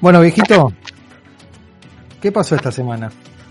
[0.00, 0.72] Bueno, viejito,
[2.20, 3.10] ¿qué pasó esta semana?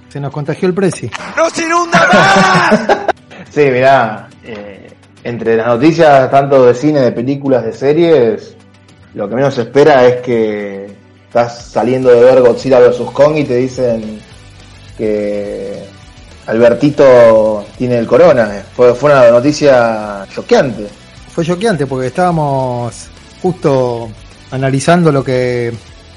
[0.09, 1.09] Se nos contagió el precio.
[1.35, 2.87] ¡No se inunda más!
[3.49, 4.87] sí, mirá, eh,
[5.23, 8.55] entre las noticias tanto de cine, de películas, de series,
[9.15, 10.95] lo que menos se espera es que
[11.25, 13.09] estás saliendo de ver Godzilla vs.
[13.11, 14.19] Kong y te dicen
[14.97, 15.83] que
[16.45, 18.63] Albertito tiene el corona.
[18.75, 20.87] Fue, fue una noticia choqueante.
[21.29, 23.07] Fue choqueante porque estábamos
[23.41, 24.09] justo
[24.51, 25.73] analizando lo que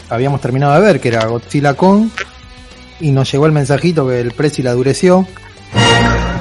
[0.09, 2.09] habíamos terminado de ver, que era Godzilla Kong,
[3.01, 5.27] y nos llegó el mensajito que el precio la dureció,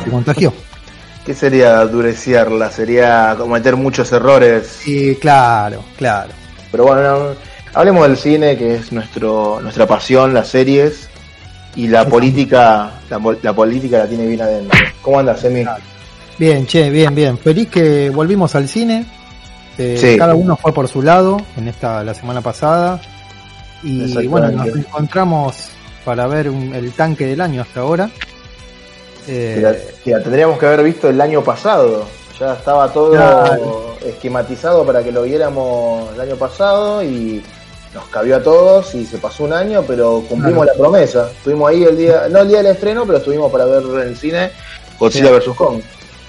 [0.04, 0.54] se contagió.
[1.26, 2.72] ¿Qué sería dureciarla?
[2.72, 4.66] Sería cometer muchos errores.
[4.82, 6.30] Sí, claro, claro.
[6.72, 7.36] Pero bueno,
[7.74, 11.10] hablemos del cine, que es nuestro nuestra pasión, las series
[11.76, 14.80] y la política, la, política la tiene bien adentro.
[15.02, 15.66] ¿Cómo andas, Emi?
[16.38, 17.38] Bien, che, bien, bien.
[17.38, 19.06] Feliz que volvimos al cine.
[19.78, 23.02] Eh, cada uno fue por su lado en esta la semana pasada.
[23.84, 25.70] Y bueno, nos encontramos
[26.04, 28.10] para ver el tanque del año hasta ahora.
[29.28, 32.06] Eh, tendríamos que haber visto el año pasado.
[32.40, 37.44] Ya estaba todo esquematizado para que lo viéramos el año pasado y
[37.94, 41.30] nos cabió a todos y se pasó un año, pero cumplimos la promesa.
[41.32, 44.18] Estuvimos ahí el día, no el día del estreno, pero estuvimos para ver en el
[44.18, 44.52] cine
[45.00, 45.50] Godzilla vs.
[45.56, 45.82] Kong.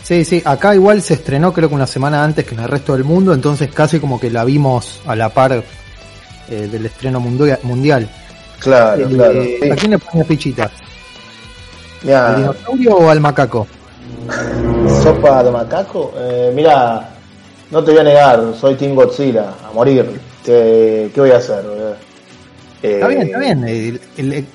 [0.03, 2.95] Sí, sí, acá igual se estrenó creo que una semana antes que en el resto
[2.95, 5.63] del mundo, entonces casi como que la vimos a la par
[6.51, 8.09] eh, del estreno mundial.
[8.59, 9.43] Claro, eh, claro.
[9.73, 10.71] ¿A quién le pone fichitas?
[12.11, 13.67] ¿Al dinosaurio o al macaco?
[15.03, 16.15] ¿Sopa de macaco?
[16.17, 17.09] Eh, mira,
[17.71, 20.21] no te voy a negar, soy Team Godzilla, a morir.
[20.45, 21.65] ¿Qué, voy a hacer?
[22.83, 24.47] está bien, está bien.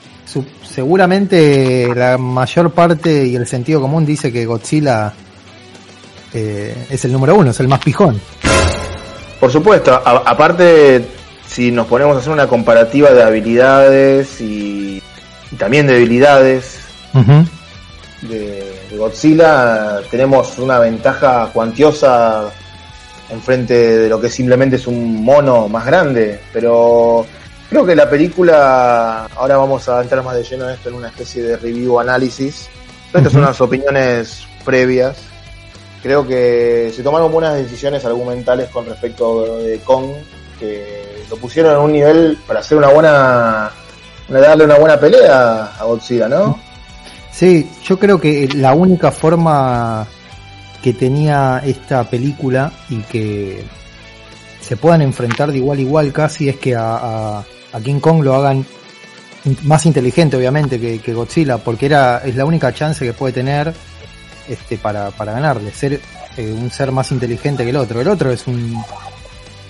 [0.64, 5.14] seguramente la mayor parte y el sentido común dice que Godzilla
[6.34, 8.20] es el número uno, es el más pijón.
[9.40, 11.06] Por supuesto, aparte
[11.48, 15.02] si nos ponemos a hacer una comparativa de habilidades y,
[15.58, 16.80] también de debilidades
[18.22, 22.52] de, Godzilla, tenemos una ventaja cuantiosa
[23.30, 27.26] en frente de lo que simplemente es un mono más grande, pero
[27.70, 31.08] creo que la película, ahora vamos a entrar más de lleno en esto en una
[31.08, 32.68] especie de review análisis,
[33.14, 35.18] estas son unas opiniones previas,
[36.04, 40.12] creo que se tomaron buenas decisiones argumentales con respecto de Kong,
[40.60, 43.72] que lo pusieron en un nivel para hacer una buena,
[44.30, 46.60] darle una buena pelea a Godzilla, ¿no?
[47.32, 50.06] Sí, yo creo que la única forma
[50.84, 53.64] que tenía esta película y que
[54.62, 57.44] se puedan enfrentar de igual a igual casi es que a,
[57.84, 58.64] King Kong lo hagan
[59.64, 63.74] más inteligente obviamente que, Godzilla porque era es la única chance que puede tener
[64.48, 66.00] este para, para ganarle ser
[66.38, 68.80] eh, un ser más inteligente que el otro el otro es un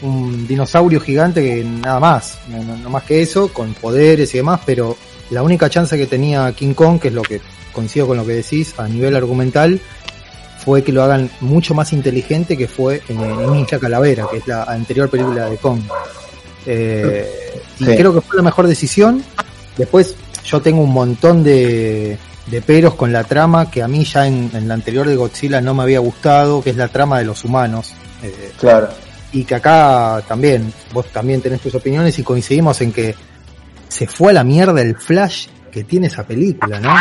[0.01, 4.97] un dinosaurio gigante que nada más, no, más que eso, con poderes y demás, pero
[5.29, 8.33] la única chance que tenía King Kong, que es lo que coincido con lo que
[8.33, 9.79] decís a nivel argumental,
[10.63, 14.63] fue que lo hagan mucho más inteligente que fue en, Ninja Calavera, que es la
[14.63, 15.81] anterior película de Kong.
[16.65, 17.29] Eh,
[17.79, 19.23] y creo que fue la mejor decisión.
[19.75, 20.15] Después
[20.45, 22.17] yo tengo un montón de,
[22.47, 25.73] de peros con la trama que a mí ya en, la anterior de Godzilla no
[25.73, 27.93] me había gustado, que es la trama de los humanos.
[28.21, 28.89] Eh, claro
[29.33, 33.16] y que acá también, vos también tenés tus opiniones y coincidimos en que
[33.88, 36.95] se fue a la mierda el flash que tiene esa película, ¿no?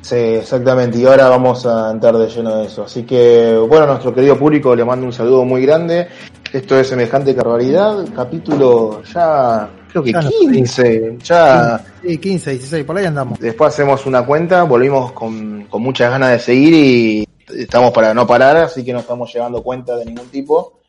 [0.00, 2.84] Sí, exactamente, y ahora vamos a entrar de lleno de eso.
[2.84, 6.08] Así que, bueno, a nuestro querido público le mando un saludo muy grande.
[6.52, 11.80] Esto es Semejante Barbaridad, capítulo ya, creo que 15, ya...
[12.00, 13.40] Sí, 15, 16, por ahí andamos.
[13.40, 17.28] Después hacemos una cuenta, volvimos con, con muchas ganas de seguir y
[17.58, 20.83] estamos para no parar, así que no estamos llevando cuenta de ningún tipo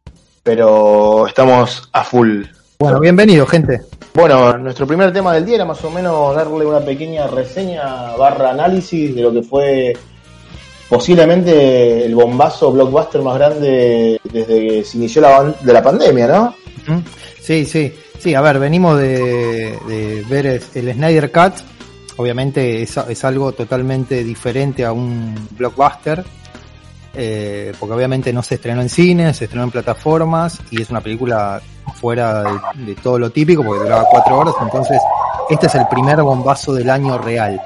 [0.45, 2.43] pero estamos a full.
[2.77, 3.81] Bueno, bienvenido, gente.
[4.13, 8.51] Bueno, nuestro primer tema del día era más o menos darle una pequeña reseña barra
[8.51, 9.97] análisis de lo que fue
[10.87, 16.55] posiblemente el bombazo blockbuster más grande desde que se inició la, de la pandemia, ¿no?
[17.41, 21.53] Sí, sí, sí, a ver, venimos de, ver el Snyder Cut,
[22.17, 26.23] obviamente es, es algo totalmente diferente a un blockbuster,
[27.17, 31.01] eh, porque obviamente no se estrenó en cine, se estrenó en plataformas y es una
[31.01, 31.61] película
[31.99, 32.43] fuera
[32.75, 34.99] de, todo lo típico porque duraba cuatro horas, entonces
[35.49, 37.61] este es el primer bombazo del año real.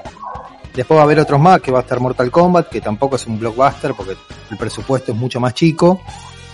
[0.75, 3.25] Después va a haber otros más, que va a estar Mortal Kombat, que tampoco es
[3.25, 4.15] un blockbuster porque
[4.51, 6.01] el presupuesto es mucho más chico.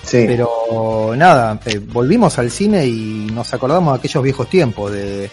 [0.10, 5.30] Pero nada, eh, volvimos al cine y nos acordamos de aquellos viejos tiempos, de,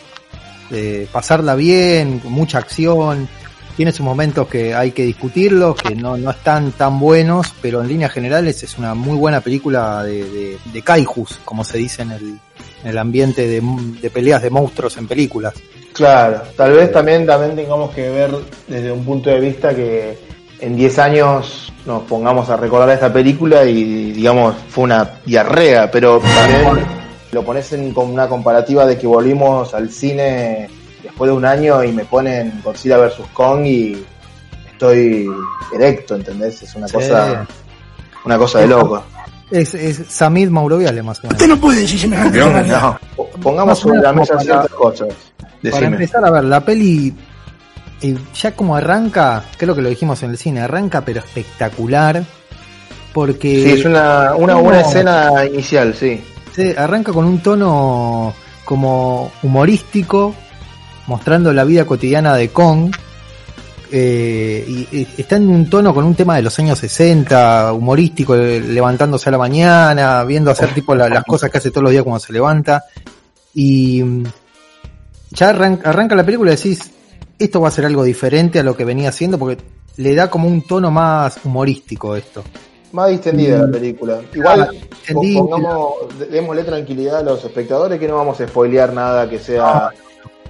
[0.71, 3.29] de pasarla bien, mucha acción,
[3.77, 7.89] tiene sus momentos que hay que discutirlos, que no, no están tan buenos, pero en
[7.89, 12.39] líneas generales es una muy buena película de, de, kaijus, como se dice en el,
[12.85, 13.63] el ambiente de,
[14.01, 15.55] de peleas de monstruos en películas.
[15.93, 18.31] Claro, tal vez también, también tengamos que ver
[18.67, 20.19] desde un punto de vista que
[20.61, 26.21] en 10 años nos pongamos a recordar esta película y digamos fue una diarrea, pero
[26.21, 26.87] también
[27.33, 30.69] lo pones en con una comparativa de que volvimos al cine
[31.13, 34.05] después de un año y me ponen Godzilla vs Kong y
[34.73, 35.31] estoy
[35.75, 36.63] erecto, ¿entendés?
[36.63, 37.47] Es una cosa
[38.25, 39.05] una cosa de loco.
[39.51, 41.35] Es, es Samid Mauroviale más o menos.
[41.35, 42.99] Usted no puede decir semejante no.
[43.43, 45.09] Pongamos sobre la mesa ciertas cosas.
[45.61, 45.71] Decime.
[45.71, 47.15] Para empezar a ver, la peli
[48.01, 52.25] eh, ya como arranca, creo que lo dijimos en el cine, arranca pero espectacular.
[53.13, 53.63] Porque.
[53.63, 56.25] Sí, es una, una buena escena inicial, sí.
[56.53, 58.33] Sí, arranca con un tono
[58.65, 60.35] como humorístico,
[61.13, 62.91] mostrando la vida cotidiana de Kong.
[63.95, 68.59] Eh, y, está en un tono con un tema de los años 60, humorístico, eh,
[68.61, 72.21] levantándose a la mañana, viendo hacer tipo las cosas que hace todos los días cuando
[72.21, 72.85] se levanta.
[73.53, 74.25] Y mm,
[75.33, 76.91] ya arranca, arranca la película y decís,
[77.39, 79.63] esto va a ser algo diferente a lo que venía haciendo porque
[79.99, 82.43] le da como un tono más humorístico esto.
[82.93, 83.73] Más distendida la mm.
[83.73, 84.21] película.
[84.33, 84.71] Igual, ah,
[85.13, 85.93] pongamos,
[86.31, 89.93] démosle tranquilidad a los espectadores que no vamos a spoilear nada que sea ah.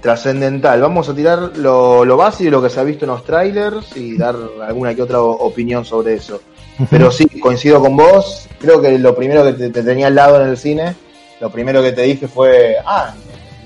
[0.03, 0.81] Trascendental.
[0.81, 4.17] Vamos a tirar lo, lo básico, lo que se ha visto en los trailers y
[4.17, 6.41] dar alguna que otra opinión sobre eso.
[6.89, 8.47] Pero sí, coincido con vos.
[8.59, 10.93] Creo que lo primero que te, tenía al lado en el cine,
[11.39, 13.13] lo primero que te dije fue, ah,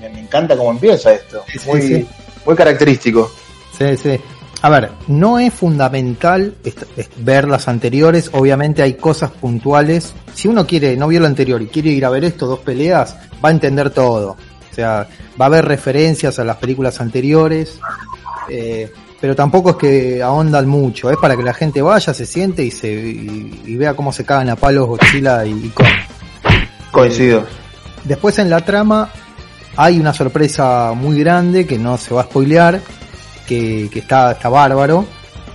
[0.00, 1.42] me, encanta cómo empieza esto.
[1.66, 2.06] muy,
[2.46, 3.30] muy característico.
[3.76, 4.20] Sí, sí.
[4.62, 6.54] A ver, no es fundamental
[7.18, 10.14] ver las anteriores, obviamente hay cosas puntuales.
[10.34, 13.16] Si uno quiere, no vio la anterior y quiere ir a ver esto, dos peleas,
[13.44, 14.36] va a entender todo.
[14.78, 15.08] O sea,
[15.40, 17.80] va a haber referencias a las películas anteriores,
[18.48, 18.88] eh,
[19.20, 22.70] pero tampoco es que ahondan mucho, es para que la gente vaya, se siente y
[22.70, 25.88] se y, vea cómo se cagan a palos Godzilla y, y Kong.
[26.92, 27.44] Coincido.
[28.04, 29.10] Después en la trama
[29.74, 32.80] hay una sorpresa muy grande que no se va a spoilear,
[33.48, 35.04] que, que está, está bárbaro.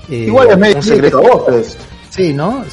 [0.09, 1.77] Eh, Igual es medio un secreto a voces.
[2.13, 2.63] Sí, ¿no?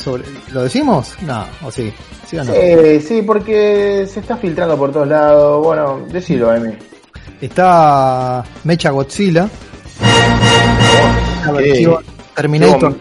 [0.52, 1.14] ¿Lo decimos?
[1.22, 1.90] No, o sí.
[2.26, 2.52] ¿Sí o no?
[2.52, 5.64] Sí, porque se está filtrando por todos lados.
[5.64, 6.75] Bueno, decilo, Emi.
[7.40, 9.48] Está Mecha Godzilla.
[12.37, 12.98] Terminator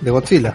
[0.00, 0.54] de Godzilla.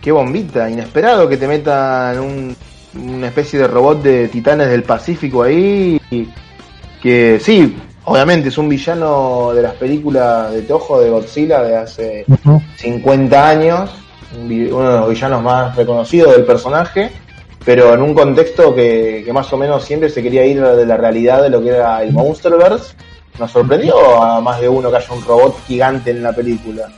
[0.00, 2.56] Qué bombita, inesperado que te metan un,
[3.00, 6.00] una especie de robot de titanes del Pacífico ahí.
[6.10, 6.28] Y
[7.00, 12.26] que sí, obviamente es un villano de las películas de Toho de Godzilla de hace
[12.78, 13.90] 50 años,
[14.36, 17.10] uno de los villanos más reconocidos del personaje,
[17.64, 21.42] pero en un contexto que, más o menos siempre se quería ir de la realidad
[21.42, 22.94] de lo que era el Monsterverse.
[23.40, 26.88] Nos sorprendió a más de uno que haya un robot gigante en la película.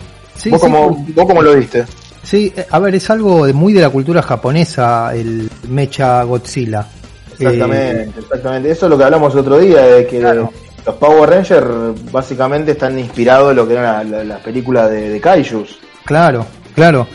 [0.50, 1.84] ¿Vos, cómo, lo viste?
[2.22, 6.86] Sí, eh, a ver, es algo de, muy de la cultura japonesa el Mecha Godzilla.
[7.32, 8.70] Exactamente, exactamente.
[8.70, 11.66] Eso es lo que hablamos el otro día, de que los Power Rangers
[12.12, 15.78] básicamente están inspirados en lo que eran las películas de, de Kaijus.
[16.04, 17.06] Claro, claro.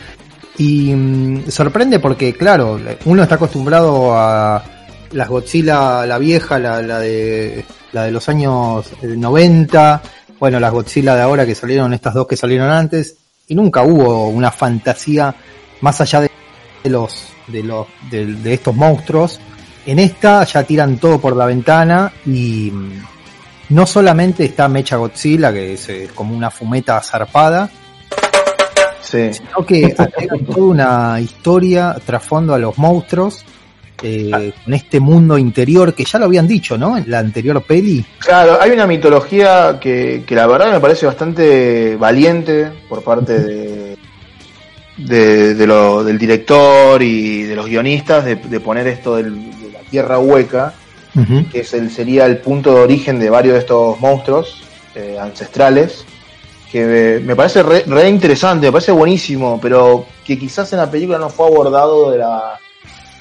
[0.57, 4.63] Y mm, sorprende porque, claro, uno está acostumbrado a
[5.11, 10.01] las Godzilla, la vieja, la, de, la de los años 90,
[10.39, 13.17] bueno, las Godzilla de ahora que salieron, estas dos que salieron antes,
[13.47, 15.33] y nunca hubo una fantasía
[15.81, 16.29] más allá de
[16.89, 19.39] los, de los, de estos monstruos.
[19.85, 23.03] En esta ya tiran todo por la ventana y mm,
[23.69, 27.69] no solamente está Mecha Godzilla, que es eh, como una fumeta zarpada,
[29.03, 33.43] sino que hay toda una historia trasfondo a los monstruos
[34.01, 34.41] eh, ah.
[34.63, 36.97] con este mundo interior que ya lo habían dicho, ¿no?
[36.97, 38.05] En la anterior peli.
[38.19, 43.97] Claro, hay una mitología que, que la verdad me parece bastante valiente por parte de,
[44.97, 49.53] de, lo, del director y de los guionistas de, de poner esto del,
[49.93, 50.73] tierra hueca,
[51.51, 54.63] que es el, sería el punto de origen de varios de estos monstruos
[54.95, 56.03] eh, ancestrales,
[56.73, 61.29] que me parece re, interesante, me parece buenísimo, pero que quizás en la película no
[61.29, 62.59] fue abordado de la,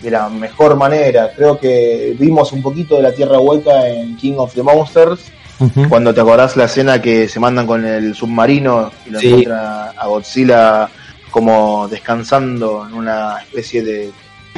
[0.00, 1.30] de la mejor manera.
[1.36, 5.30] Creo que vimos un poquito de la tierra hueca en King of the Monsters,
[5.90, 10.06] cuando te acordás la escena que se mandan con el submarino y lo encuentran a
[10.06, 10.88] Godzilla
[11.30, 14.10] como descansando en una especie de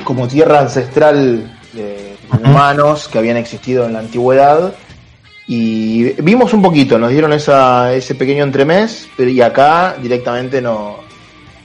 [0.04, 4.72] como tierra ancestral de humanos que habían existido en la antigüedad.
[5.46, 11.00] Y vimos un poquito, nos dieron esa, ese pequeño entremés, pero y acá directamente no,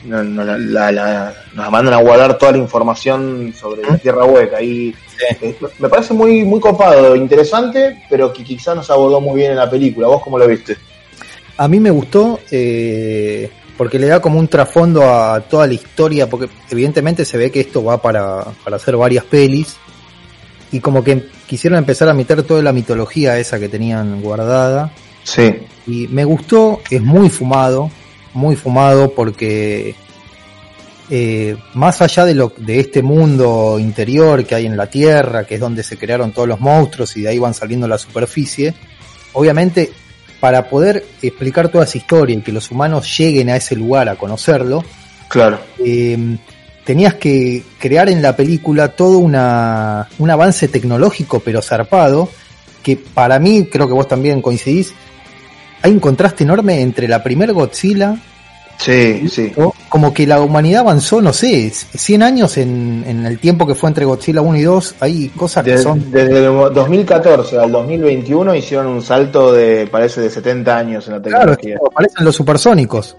[0.05, 4.61] nos mandan a guardar toda la información sobre la Tierra Hueca.
[4.61, 4.93] Y
[5.41, 9.57] eh, me parece muy, muy copado, interesante, pero que quizás nos abordó muy bien en
[9.57, 10.07] la película.
[10.07, 10.77] ¿Vos cómo lo viste?
[11.57, 16.29] A mí me gustó eh, porque le da como un trasfondo a toda la historia,
[16.29, 19.77] porque evidentemente se ve que esto va para, para hacer varias pelis
[20.71, 24.91] y como que quisieron empezar a meter toda la mitología esa que tenían guardada.
[25.23, 25.55] Sí.
[25.87, 27.89] Y me gustó, es muy fumado,
[28.35, 29.95] muy fumado porque
[31.09, 35.55] eh, más allá de, lo, de este mundo interior que hay en la Tierra, que
[35.55, 38.75] es donde se crearon todos los monstruos y de ahí van saliendo a la superficie,
[39.33, 39.91] obviamente
[40.39, 44.15] para poder explicar toda esa historia y que los humanos lleguen a ese lugar a
[44.15, 44.85] conocerlo,
[45.27, 45.59] claro.
[45.83, 46.37] Eh,
[46.89, 52.29] tenías que crear en la película todo una, un avance tecnológico pero zarpado,
[52.81, 54.95] que para mí, creo que vos también coincidís,
[55.83, 58.17] hay un contraste enorme entre la primer Godzilla
[58.79, 59.51] Sí, sí.
[59.89, 63.89] Como que la humanidad avanzó, no sé, 100 años en, en, el tiempo que fue
[63.89, 66.09] entre Godzilla 1 y 2, hay cosas que son...
[66.09, 71.21] Desde el 2014 al 2021 hicieron un salto de, parece, de 70 años en la
[71.21, 71.75] tecnología.
[71.75, 73.17] Claro, parecen los supersónicos.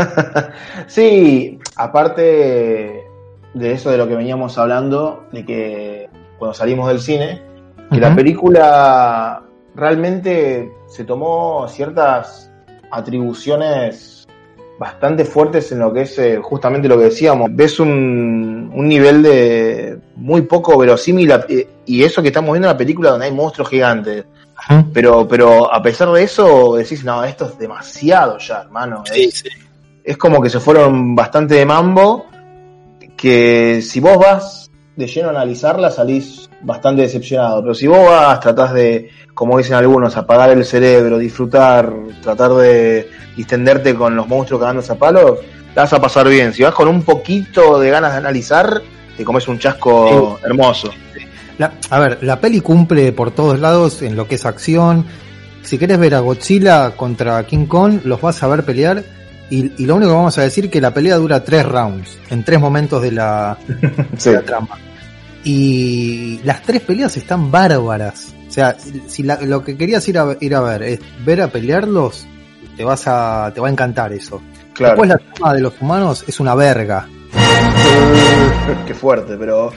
[0.86, 3.04] sí, aparte
[3.52, 6.08] de eso de lo que veníamos hablando, de que
[6.38, 7.42] cuando salimos del cine,
[7.90, 9.42] que la película
[9.74, 12.50] realmente se tomó ciertas
[12.90, 14.19] atribuciones
[14.80, 17.50] bastante fuertes en lo que es eh, justamente lo que decíamos.
[17.52, 21.30] Ves un, un nivel de muy poco verosímil
[21.84, 24.24] y eso que estamos viendo en la película donde hay monstruos gigantes.
[24.56, 24.86] Ajá.
[24.94, 29.02] Pero, pero a pesar de eso decís, no, esto es demasiado ya, hermano.
[29.04, 29.48] Sí, es, sí.
[30.02, 32.24] es como que se fueron bastante de mambo,
[33.18, 37.62] que si vos vas de lleno a analizarla salís bastante decepcionado.
[37.62, 43.10] Pero si vos vas, tratás de, como dicen algunos, apagar el cerebro, disfrutar, tratar de
[43.36, 45.38] distenderte con los monstruos cagándose a palos,
[45.74, 46.52] la vas a pasar bien.
[46.52, 48.82] Si vas con un poquito de ganas de analizar,
[49.16, 50.46] te comes un chasco Sí.
[50.46, 50.90] hermoso.
[51.58, 55.04] La- a ver, la peli cumple por todos lados en lo que es acción.
[55.62, 59.02] Si querés ver a Godzilla contra King Kong, los vas a ver pelear.
[59.50, 62.44] Y, y lo único que vamos a decir que la pelea dura tres rounds, en
[62.44, 63.58] tres momentos de la,
[64.16, 64.30] Sí.
[64.30, 64.68] de la trama.
[65.44, 68.34] Y las tres peleas están bárbaras.
[68.48, 71.48] O sea, si la- lo que querías ir a, ir a ver es ver a
[71.48, 72.26] pelearlos,
[72.76, 74.40] te vas a, te va a encantar eso.
[74.74, 74.92] Claro.
[74.94, 77.06] Después la trama de los humanos es una verga.
[78.86, 79.72] Qué fuerte, pero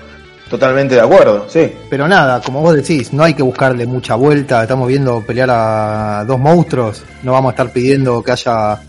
[0.49, 1.71] totalmente de acuerdo, sí.
[1.89, 4.61] Pero nada, como vos decís, no hay que buscarle mucha vuelta.
[4.63, 7.03] Estamos viendo pelear a dos monstruos.
[7.23, 8.79] No vamos a estar pidiendo que haya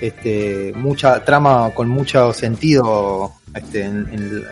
[0.00, 4.44] este, mucha trama con mucho sentido este, en, en-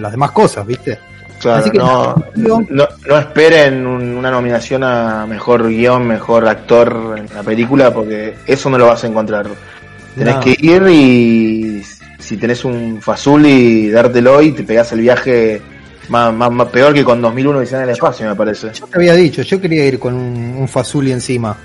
[0.00, 0.98] las demás cosas, ¿viste?
[1.40, 3.18] Claro, Así que no, no.
[3.18, 8.76] esperen un- una nominación a mejor guion, mejor actor en la película, porque eso no
[8.78, 9.46] lo vas a encontrar.
[10.16, 10.40] Tenés No.
[10.40, 11.82] que ir y
[12.18, 15.62] si tenés un Fazuli, dártelo y te pegás el viaje
[16.08, 18.72] más, más, más peor que con 2001 Odisea en el espacio, me parece.
[18.72, 21.56] Yo te había dicho, yo quería ir con un, un Fazuli encima.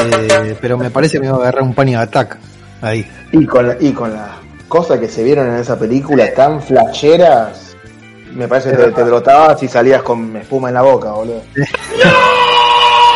[0.00, 2.36] Eh, pero me parece que me iba a agarrar un panic attack
[2.82, 3.06] ahí.
[3.32, 4.30] Y con, la- y con las
[4.68, 7.74] cosas que se vieron en esa película tan flasheras,
[8.34, 11.42] me parece que te, te brotabas y salías con espuma en la boca, boludo.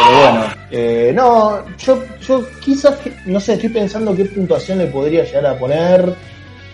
[0.04, 4.86] Pero bueno, eh, no, yo, yo quizás, que- no sé, estoy pensando qué puntuación le
[4.86, 6.12] podría llegar a poner,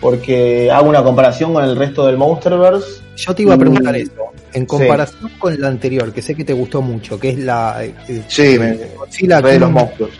[0.00, 3.02] porque hago una comparación con el resto del Monsterverse.
[3.16, 3.96] Yo te iba a preguntar Mm.
[3.96, 4.12] eso.
[4.54, 7.92] En comparación con la anterior, que sé que te gustó mucho, que es la eh,
[8.08, 10.10] eh, Sí, me, Godzilla Rey de los monstruos.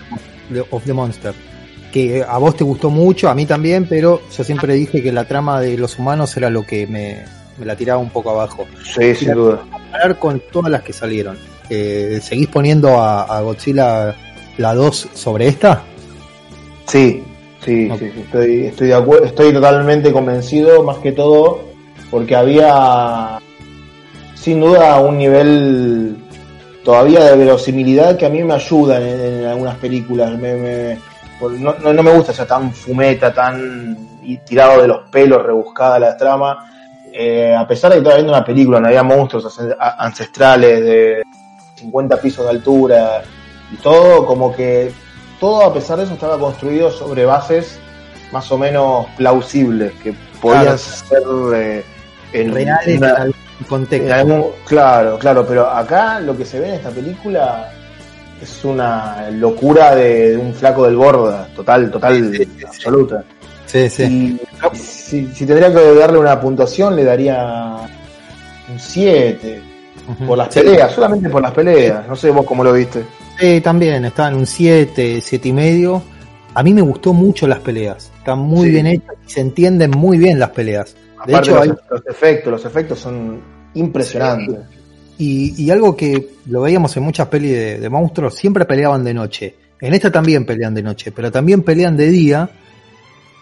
[0.71, 1.33] of the Monster.
[1.99, 5.25] Que a vos te gustó mucho, a mí también, pero yo siempre dije que la
[5.27, 7.25] trama de los humanos era lo que me,
[7.59, 8.67] me la tiraba un poco abajo.
[8.85, 9.63] Sí, sin duda.
[9.69, 11.37] Comparar con todas las que salieron.
[11.69, 14.15] Eh, ¿Seguís poniendo a, a Godzilla
[14.59, 15.83] la 2 sobre esta?
[16.87, 17.25] Sí,
[17.65, 21.65] sí, sí, sí, estoy, estoy de acuerdo, estoy totalmente convencido, más que todo,
[22.13, 23.41] porque había
[24.37, 26.17] sin duda un nivel
[26.85, 30.39] todavía de verosimilidad que a mí me ayuda en, en algunas películas.
[30.39, 33.97] Me, me- por- no, no, no me gusta ya tan fumeta, tan
[34.45, 36.71] tirado de los pelos, rebuscada la trama.
[37.13, 39.59] Eh, a pesar de que estaba viendo una película donde había monstruos
[39.99, 41.23] ancestrales de
[41.77, 43.23] 50 pisos de altura
[43.73, 44.93] y todo, como que
[45.41, 47.79] todo a pesar de eso estaba construido sobre bases
[48.33, 50.79] más o menos plausibles, que podían Claro.
[50.79, 51.23] ser
[51.55, 51.85] eh,
[52.33, 53.35] en Reales una- en algún
[53.69, 54.07] contexto.
[54.07, 57.73] en algún- claro, claro, pero acá lo que se ve en esta película
[58.43, 62.65] es una locura de, de un flaco del borda, total, total, Sí, sí, sí.
[62.67, 63.25] absoluta.
[63.67, 64.39] Sí, sí.
[64.73, 67.77] Y si, si tendría que darle una puntuación, le daría
[68.71, 69.63] un 7
[70.09, 70.27] Ujú.
[70.27, 72.07] por las peleas, solamente por las peleas.
[72.09, 73.05] No sé vos cómo lo viste.
[73.39, 76.03] Sí, también, está en un 7, 7 y medio.
[76.55, 78.11] A mí me gustó mucho las peleas.
[78.19, 80.95] Están muy bien hechas y se entienden muy bien las peleas.
[81.27, 83.41] De Aparte hecho, los, hay, los efectos, los efectos son
[83.75, 84.61] impresionantes.
[85.19, 89.15] Y, y algo que lo veíamos en muchas pelis de, de monstruos, siempre peleaban de
[89.15, 89.55] noche.
[89.81, 92.51] En esta también pelean de noche, pero también pelean de día.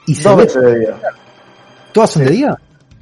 [0.07, 0.97] Y se Dos veces de día.
[1.93, 2.59] todas son de día.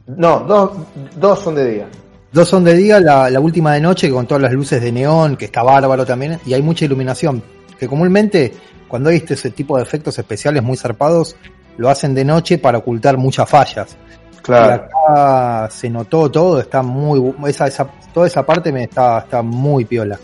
[0.06, 0.70] No, dos,
[1.16, 1.86] dos son de día.
[2.32, 5.36] Dos son de día, la, la, última de noche con todas las luces de neón,
[5.36, 7.42] que está bárbaro también, y hay mucha iluminación.
[7.78, 8.52] Que comúnmente,
[8.88, 11.36] cuando hay este ese tipo de efectos especiales muy zarpados,
[11.76, 13.96] lo hacen de noche para ocultar muchas fallas.
[14.44, 14.74] Claro.
[14.74, 19.86] acá se notó todo, está muy, esa, esa, toda esa parte me está, está muy
[19.86, 20.18] piola.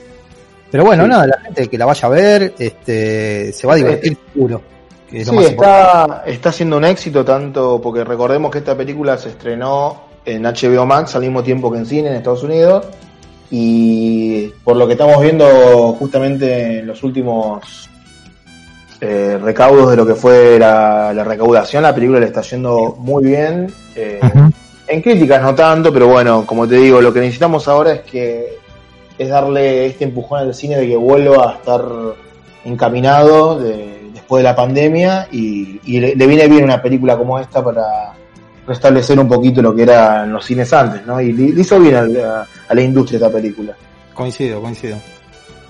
[0.70, 4.18] Pero bueno, nada, la gente que la vaya a ver, este, se va a divertir
[4.32, 4.60] seguro.
[5.10, 10.42] sí, está, está siendo un éxito tanto porque recordemos que esta película se estrenó en
[10.42, 12.86] HBO Max al mismo tiempo que en cine en Estados Unidos
[13.50, 17.88] y por lo que estamos viendo justamente en los últimos
[19.00, 23.72] eh, recaudos de lo que fue la, recaudación, la película le está yendo muy bien.
[23.96, 24.20] Eh,
[24.86, 28.58] en críticas no tanto, pero bueno, como te digo, lo que necesitamos ahora es que
[29.16, 31.82] es darle este empujón al cine de que vuelva a estar
[32.64, 38.12] encaminado después de la pandemia y, le, viene bien una película como esta para
[38.66, 41.20] restablecer un poquito lo que eran los cines antes, ¿no?
[41.20, 43.74] Y le, hizo bien a la, industria esta película.
[44.12, 44.96] Coincido, coincido.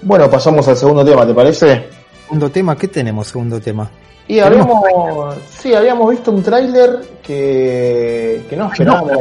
[0.03, 2.00] Bueno, pasamos al segundo tema, ¿te parece?
[2.31, 3.91] Segundo tema, ¿qué tenemos segundo tema?
[4.29, 9.19] Y habíamos, sí, habíamos visto un tráiler que, que no esperábamos.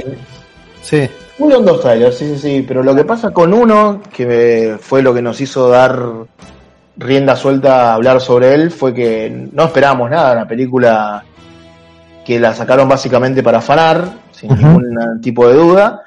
[0.83, 1.09] Sí.
[1.39, 5.11] Uno dos trailers, sí, sí, sí, pero lo que pasa con uno, que fue lo
[5.11, 5.99] que nos hizo dar
[6.97, 11.23] rienda suelta a hablar sobre él, fue que no esperábamos nada, una película
[12.23, 16.03] que la sacaron básicamente para afanar, sin ningún tipo de duda,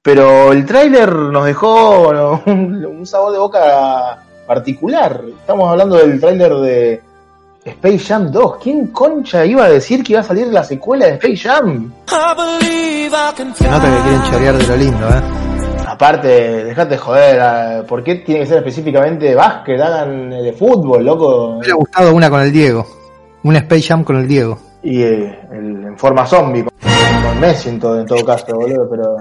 [0.00, 5.22] pero el tráiler nos dejó un, sabor de boca particular.
[5.40, 7.00] Estamos hablando del tráiler de
[7.64, 8.56] Space Jam 2.
[8.62, 11.92] ¿Quién concha iba a decir que iba a salir la secuela de Space Jam?
[12.06, 15.22] Se nota que quieren chorear de lo lindo, ¿eh?
[15.86, 19.80] Aparte, dejate joder, ah, ¿por qué tiene que ser específicamente de básquet?
[19.80, 21.52] Hagan de fútbol, loco.
[21.52, 22.86] Me hubiera gustado una con el Diego.
[23.42, 28.00] Una Space Jam con el Diego y eh, en forma zombie, con, Messi en todo,
[28.00, 29.16] en todo caso, boludo, pero...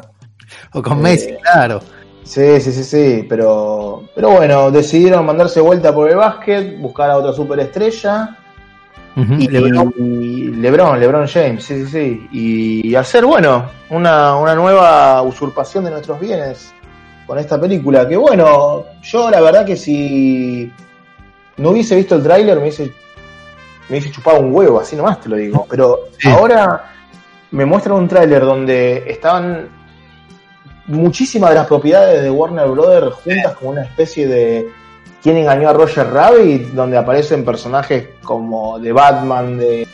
[0.74, 1.79] O con Messi, eh, claro.
[2.25, 7.17] Sí, sí, sí, sí, pero, pero bueno, decidieron mandarse vuelta por el básquet, buscar a
[7.17, 8.38] otra superestrella.
[9.16, 9.94] y, Lebron.
[10.59, 12.27] Lebron, Lebron James, sí, sí, sí.
[12.83, 16.74] Y, hacer, bueno, una, una nueva usurpación de nuestros bienes
[17.27, 18.07] con esta película.
[18.07, 20.72] Que bueno, yo la verdad que si
[21.57, 22.92] no hubiese visto el tráiler me hubiese
[23.88, 25.68] me dice chupado un huevo, así nomás te lo digo.
[25.70, 26.92] Pero ahora
[27.51, 29.70] me muestran un tráiler donde estaban
[30.87, 34.69] muchísimas de las propiedades de Warner Brothers juntas como una especie de
[35.21, 39.87] quién engañó a Roger Rabbit, donde aparecen personajes como de Batman, de,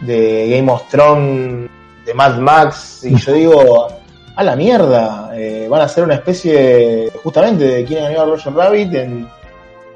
[0.00, 1.70] de Game of Thrones,
[2.04, 3.88] de Mad Max, y yo digo,
[4.34, 8.52] a la mierda, eh, van a ser una especie justamente de quién engañó a Roger
[8.54, 9.28] Rabbit en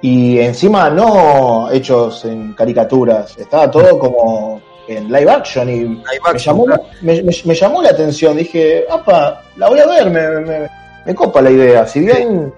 [0.03, 6.67] y encima no hechos en caricaturas, estaba todo como en live action y me, llamó,
[7.03, 10.69] me, llamó, la atención, dije, apa, la voy a ver, me,
[11.05, 12.53] me, copa la idea, si bien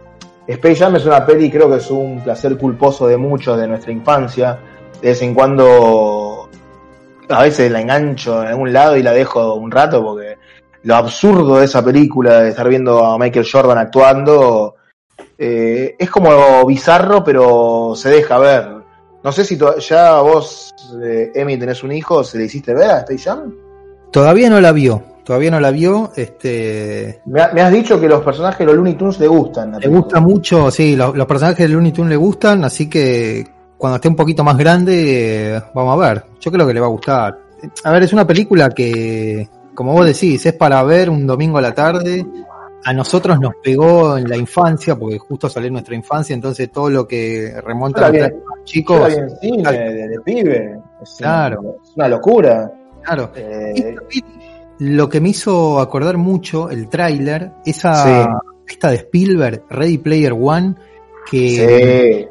[0.47, 3.93] Space Jam es una peli, creo que es un placer culposo de muchos de nuestra
[3.93, 4.59] infancia,
[5.01, 6.49] de vez en cuando
[7.29, 10.39] a veces la engancho en algún lado y la dejo un rato porque
[10.83, 14.77] lo absurdo de esa película, de estar viendo a Michael Jordan actuando,
[15.37, 18.78] eh, es como bizarro, pero se deja ver.
[19.23, 22.99] No sé si ya vos, eh, Emi, tenés un hijo, ¿se le hiciste ver a
[23.01, 23.53] Space Jam?
[24.13, 26.13] Todavía no la vio, todavía no la vio.
[26.15, 27.21] Este...
[27.27, 29.79] Me, has dicho que los personajes de los Looney Tunes le gustan.
[29.79, 33.45] Le gusta mucho, sí, los, personajes de Looney Tunes le gustan, así que
[33.77, 36.25] cuando esté un poquito más grande, vamos a ver.
[36.41, 37.39] Yo creo que le va a gustar.
[37.83, 41.63] A ver, es una película que, como vos decís, es para ver un domingo a
[41.63, 42.25] la tarde
[42.85, 47.07] a nosotros nos pegó en la infancia, porque justo salió nuestra infancia, entonces todo lo
[47.07, 48.31] que remonta a los
[48.65, 49.15] chicos.
[49.15, 50.81] de, pibe.
[51.03, 51.77] Es claro.
[51.83, 52.73] es una locura.
[53.03, 53.33] Claro.
[53.35, 53.97] Eh,
[54.79, 60.75] lo que me hizo acordar mucho el tráiler, esa esta de Spielberg, Ready Player One,
[61.31, 62.29] que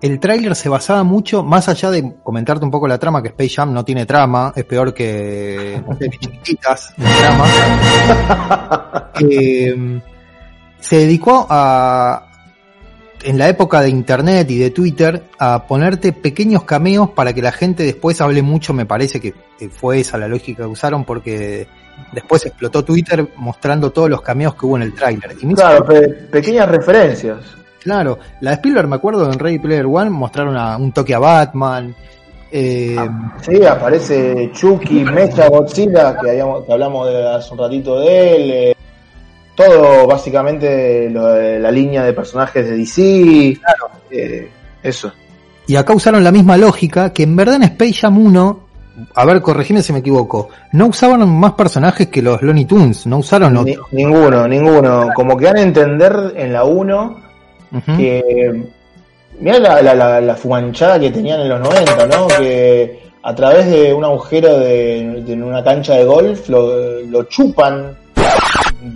[0.00, 3.54] el tráiler se basaba mucho, más allá de comentarte un poco la trama, que Space
[3.56, 5.82] Jam no tiene trama, es peor que
[6.96, 7.44] de trama.
[9.22, 10.00] Eh,
[10.80, 12.30] se dedicó a,
[13.22, 17.52] en la época de internet y de Twitter, a ponerte pequeños cameos para que la
[17.52, 19.34] gente después hable mucho, me parece que
[19.68, 21.68] fue esa la lógica que usaron, porque
[22.12, 25.36] después explotó Twitter mostrando todos los cameos que hubo en el tráiler.
[25.36, 25.86] Claro,
[26.30, 27.59] pequeñas referencias.
[27.82, 31.94] Claro, la de Spielberg me acuerdo en Ready Player One mostraron un toque a Batman.
[32.52, 38.00] Eh, ah, sí, aparece Chucky, Mecha, Godzilla, que, habíamos, que hablamos de, hace un ratito
[38.00, 38.50] de él.
[38.50, 38.76] Eh,
[39.54, 43.58] todo básicamente la línea de personajes de DC.
[43.60, 43.90] Claro.
[44.10, 44.50] Eh,
[44.82, 45.12] eso.
[45.66, 48.70] Y acá usaron la misma lógica que en verdad en Space Jam 1
[49.14, 53.18] a ver, corregime si me equivoco, no usaban más personajes que los Looney Tunes, no
[53.18, 53.86] usaron otros.
[53.92, 55.08] ninguno, ninguno.
[55.14, 57.29] Como que dan a entender en la 1
[57.96, 58.64] que.
[59.38, 62.28] Mira la, la, la, fumanchada que tenían en los 90, ¿no?
[62.28, 67.96] Que a través de un agujero de, una cancha de golf lo, lo chupan.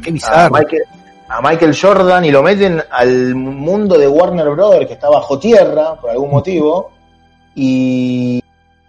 [0.03, 0.57] Qué bizarro.
[0.57, 0.83] A Michael,
[1.29, 5.95] a Michael Jordan y lo meten al mundo de Warner Brothers que está bajo tierra
[5.95, 6.91] por algún motivo
[7.55, 8.43] y,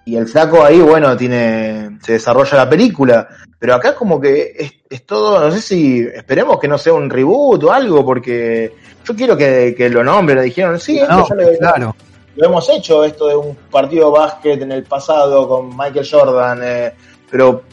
[0.03, 4.73] y el flaco ahí, bueno, tiene se desarrolla la película, pero acá como que es,
[4.87, 9.15] es, todo, no sé si esperemos que no sea un reboot o algo, porque yo
[9.15, 11.95] quiero que, que lo nombren, dijeron, sí, no, ya lo, claro.
[12.35, 16.59] lo, hemos hecho, esto de un partido de básquet en el pasado con Michael Jordan,
[16.63, 16.93] eh,
[17.31, 17.63] pero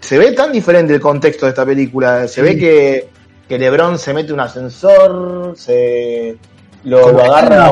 [0.00, 3.08] se ve tan diferente el contexto de esta película, se ve que,
[3.46, 6.38] que Lebron se mete un ascensor, se
[6.84, 7.70] lo, agarra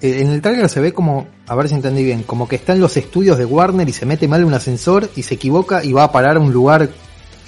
[0.00, 2.80] en, el trailer se ve como, a ver si entendí bien, como que está en
[2.80, 6.04] los estudios de Warner y se mete mal un ascensor y se equivoca y va
[6.04, 6.88] a parar a un lugar.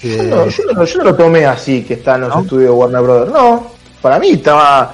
[0.01, 3.31] Yo, no, yo, no, lo tomé así, que está en los estudios de Warner Brothers.
[3.31, 3.67] No,
[4.01, 4.93] para mí estaba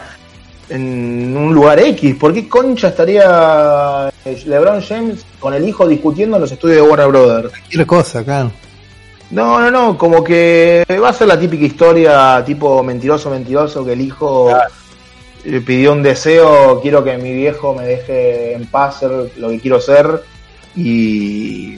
[0.70, 2.16] en un lugar X.
[2.16, 4.12] ¿Por qué concha estaría
[4.46, 7.50] LeBron James con el hijo discutiendo en los estudios de Warner Brothers?
[7.50, 8.52] Cualquier cosa, claro.
[9.32, 13.94] No, no, no, como que va a ser la típica historia tipo mentiroso, mentiroso, que
[13.94, 14.52] el hijo
[15.44, 19.80] pidió un deseo, quiero que mi viejo me deje en paz ser lo que quiero
[19.80, 20.24] ser
[20.76, 21.78] y,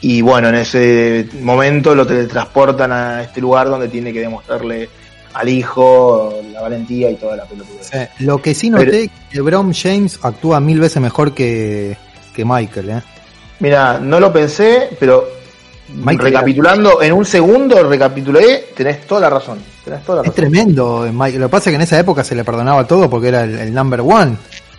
[0.00, 4.88] y bueno, en ese momento lo teletransportan a este lugar donde tiene que demostrarle
[5.34, 7.70] al hijo la valentía y toda la pelota.
[8.18, 11.96] lo que sí noté que Brom James actúa mil veces mejor que,
[12.34, 12.90] que Michael.
[12.90, 13.02] ¿eh?
[13.60, 15.41] Mira, no lo pensé, pero
[16.04, 19.58] recapitulando, en un segundo recapitulé, tenés toda la razón.
[20.24, 23.28] es tremendo, Lo que pasa es que en esa época se le perdonaba todo porque
[23.28, 24.36] era el, number one.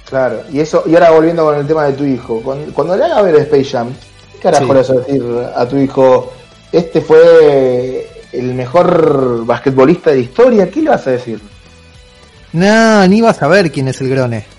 [0.09, 2.41] Claro, y eso, y ahora volviendo con el tema de tu hijo,
[2.73, 3.89] cuando, le haga ver Space Jam,
[4.33, 5.23] ¿qué carajo le vas a decir
[5.55, 6.33] a tu hijo?
[6.71, 11.39] Este fue el mejor basquetbolista de la historia, ¿qué le vas a decir?
[12.53, 14.52] No, ni vas a ver quién es el Grone.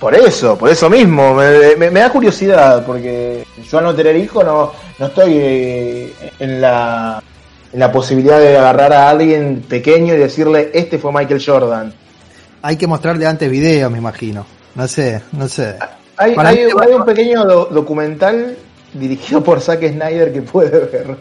[0.00, 4.72] Por eso, por eso mismo, me, da curiosidad, porque yo al no tener hijo no,
[4.98, 7.22] no estoy eh, en la,
[7.72, 11.94] en la posibilidad de agarrar a alguien pequeño y decirle, este fue Michael Jordan.
[12.60, 14.44] Hay que mostrarle antes videos, me imagino.
[14.74, 15.76] No sé, no sé.
[16.18, 18.56] Hay, hay, un pequeño documental
[18.92, 21.16] dirigido por Zack Snyder que puede ver.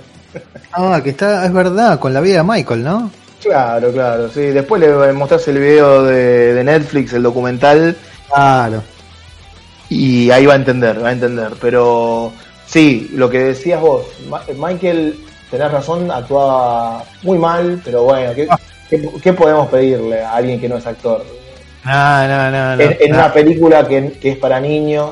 [0.73, 3.11] Ah, que está, es verdad, con la vida de Michael, ¿no?
[3.41, 4.41] Claro, claro, sí.
[4.41, 7.95] Después le mostrás el video de, de Netflix, el documental,
[8.29, 8.83] Claro.
[9.89, 11.53] Y ahí va a entender, va a entender.
[11.61, 12.31] Pero
[12.65, 14.05] sí, lo que decías vos,
[14.57, 20.77] Michael, tenés razón, actuaba muy mal, pero bueno, ¿qué, podemos pedirle a alguien que no
[20.77, 21.23] es actor?
[21.83, 22.81] No, no, no.
[22.81, 25.11] en, una película que, es para niños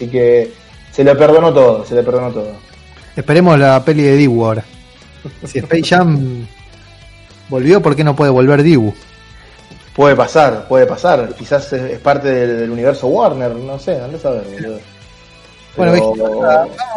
[0.00, 0.50] y que
[0.90, 2.52] se le perdonó todo, se le perdonó todo.
[3.14, 4.64] Esperemos la peli de Dibu ahora.
[5.44, 6.46] Si Space Jam
[7.48, 8.94] volvió, ¿por qué no puede volver Dibu?
[9.96, 11.32] Puede pasar, puede pasar.
[11.34, 14.44] Quizás es, parte del, universo Warner, no sé, no saber,
[15.74, 16.12] Bueno,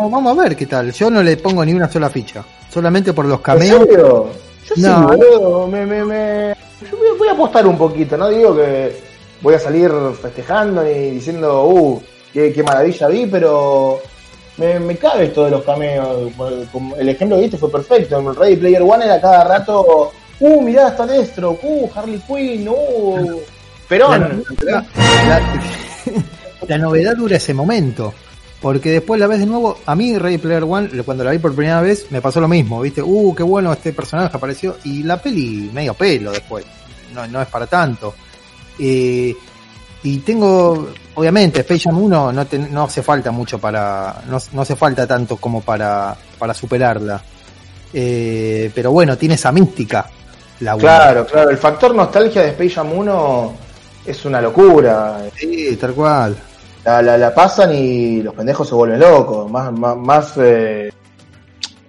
[0.01, 0.91] vamos, a ver qué tal.
[0.91, 2.43] Yo no le pongo ni una sola ficha.
[2.69, 3.88] Solamente por los cameos.
[3.89, 4.27] Yo
[4.75, 5.09] no.
[5.13, 6.55] sí, Me, me, me...
[6.91, 8.17] Yo voy a apostar un poquito.
[8.17, 8.93] No digo que
[9.41, 9.89] voy a salir
[10.21, 12.01] festejando y diciendo, uh,
[12.33, 14.01] qué, qué maravilla vi, pero
[14.57, 16.33] me, me cabe esto de los cameos.
[16.97, 18.19] El ejemplo que viste fue perfecto.
[18.19, 23.39] En Ready Player One era cada rato uh, mirá, está Destro, uh, Harley Quinn, uh,
[23.88, 24.43] Perón.
[26.67, 28.13] La, novedad dura ese momento.
[28.62, 31.56] Porque después la ves de nuevo, a mí Ready Player One, cuando la vi por
[31.56, 35.21] primera vez, me pasó lo mismo, viste, uh, qué bueno este personaje apareció, y la
[35.21, 36.65] peli medio pelo después,
[37.13, 38.13] no, no es para tanto.
[38.78, 39.34] Eh,
[40.04, 44.75] y tengo, obviamente, Space Jam 1 no, no hace falta mucho para, no, no hace
[44.75, 47.21] falta tanto como para, para superarla.
[47.93, 50.10] Eh, pero bueno, tiene esa mística
[50.59, 53.53] claro, claro, el factor nostalgia de Space Jam 1
[54.05, 55.21] es una locura.
[55.35, 56.35] Sí, tal cual.
[56.83, 59.49] La, la, pasan y los pendejos se vuelven locos.
[59.51, 60.91] Más, más, eh,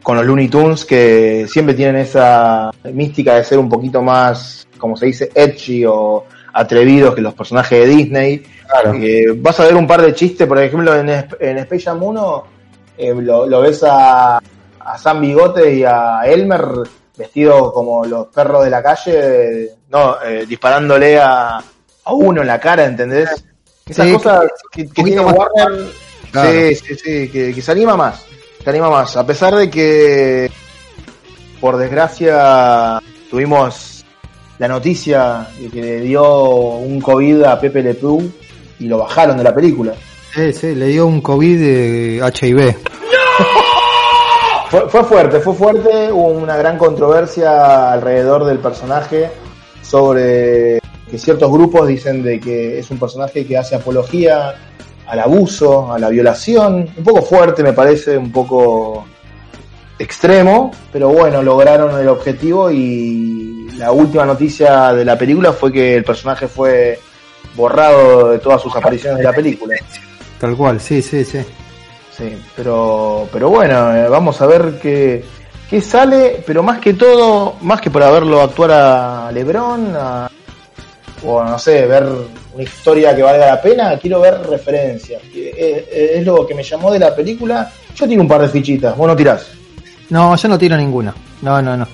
[0.02, 4.96] con los Looney Tunes que siempre tienen esa mística de ser un poquito más, como
[4.96, 8.42] se dice, edgy o atrevidos que los personajes de Disney.
[8.66, 8.94] Claro.
[9.38, 12.44] vas a ver un par de chistes, por ejemplo, en, en Space Jam 1
[12.98, 14.38] eh, lo, ves a,
[14.80, 16.62] a Sam Bigote y a Elmer
[17.20, 22.58] vestido como los perros de la calle, no, eh, disparándole a, a, uno en la
[22.58, 23.28] cara, ¿entendés?
[23.86, 25.86] Esas cosas que, tiene Warner,
[26.32, 28.24] sí, sí, sí, que, se anima más,
[28.62, 30.50] se anima más, a pesar de que,
[31.60, 34.04] por desgracia, tuvimos
[34.58, 36.44] la noticia de que le dio
[36.76, 38.30] un COVID a Pepe Le Pew
[38.78, 39.94] y lo bajaron de la película.
[40.34, 42.76] Sí, sí, le dio un COVID de HIV.
[44.72, 44.88] ¡No!
[44.88, 46.12] fue, fuerte, fue fuerte.
[46.12, 49.30] Hubo una gran controversia alrededor del personaje
[49.82, 50.80] sobre
[51.10, 54.54] que ciertos grupos dicen de que es un personaje que hace apología
[55.06, 56.88] al abuso, a la violación.
[56.96, 59.04] Un poco fuerte, me parece, un poco
[59.98, 65.96] extremo, pero bueno, lograron el objetivo y la última noticia de la película fue que
[65.96, 66.98] el personaje fue
[67.56, 69.74] borrado de todas sus apariciones de la película.
[70.38, 71.40] Tal cual, sí, sí, sí.
[72.20, 75.24] Sí, pero, pero bueno, eh, vamos a ver qué,
[75.70, 79.96] qué sale, pero más que todo, más que para verlo actuar a Lebron,
[81.24, 82.06] o no sé, ver
[82.52, 85.22] una historia que valga la pena, quiero ver referencias.
[85.34, 87.72] Es, lo que me llamó de la película.
[87.94, 89.46] Yo tengo un par de fichitas, vos no tirás.
[90.10, 91.14] No, yo no tiro ninguna.
[91.40, 91.88] No, no, no.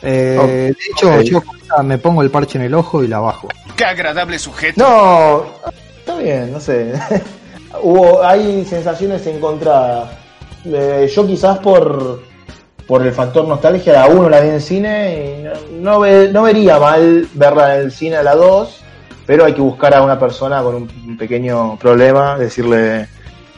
[0.00, 1.42] Eh, de hecho, yo
[1.82, 3.48] me pongo el parche en el ojo y la bajo.
[3.76, 4.82] Qué agradable sujeto.
[4.82, 6.94] No, está bien, no sé.
[7.82, 10.10] Hubo, hay sensaciones encontradas.
[10.64, 12.20] Eh, yo quizás por,
[12.86, 16.00] por el factor nostalgia, la 1 la vi en cine y no,
[16.32, 18.80] no, vería mal verla en el cine a la 2,
[19.26, 23.06] pero hay que buscar a una persona con un, pequeño problema, decirle,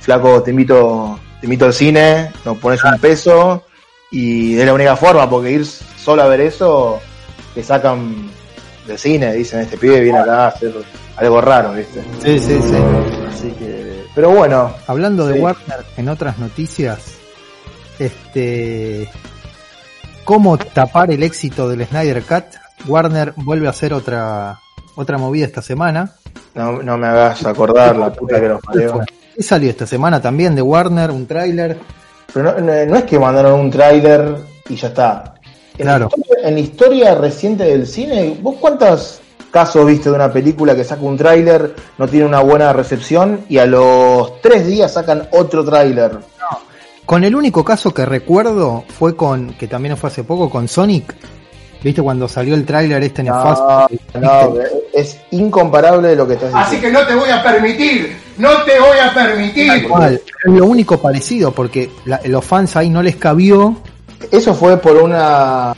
[0.01, 3.65] flaco, te invito, te invito al cine, nos pones un peso
[4.11, 7.01] y es la única forma, porque ir solo a ver eso,
[7.55, 8.31] te sacan
[8.87, 10.75] del cine, dicen, este pibe viene acá a hacer
[11.17, 12.03] algo raro, ¿viste?
[12.23, 12.77] Sí, sí, sí.
[13.29, 14.73] Así que, pero bueno.
[14.87, 17.17] Hablando de Warner, en otras noticias,
[17.99, 19.09] este,
[20.25, 22.45] cómo tapar el éxito del Snyder Cut,
[22.87, 24.59] Warner vuelve a hacer otra,
[24.97, 26.13] otra movida esta semana.
[26.55, 28.61] No, no me hagas acordar la puta que los
[29.35, 31.11] ¿Qué salió esta semana también de Warner?
[31.11, 31.79] Un tráiler
[32.33, 34.37] pero no, es que mandaron un tráiler
[34.69, 35.35] y ya está.
[35.77, 36.09] En, claro.
[36.11, 39.21] la historia, en la historia reciente del cine, ¿vos cuántos
[39.53, 43.59] casos viste de una película que saca un tráiler, no tiene una buena recepción y
[43.59, 46.13] a los tres días sacan otro tráiler?
[46.15, 46.59] No.
[47.07, 51.15] Con el único caso que recuerdo fue con, que también fue hace poco, con Sonic.
[51.83, 53.89] ¿Viste cuando salió el tráiler este nefasto?
[54.15, 54.55] No, no,
[54.93, 56.69] es incomparable lo que estás diciendo.
[56.69, 59.71] Así que no te voy a permitir no te voy a permitir.
[59.73, 61.91] es lo único parecido, porque
[62.25, 63.77] los fans ahí no les cabió.
[64.31, 65.75] Eso fue por una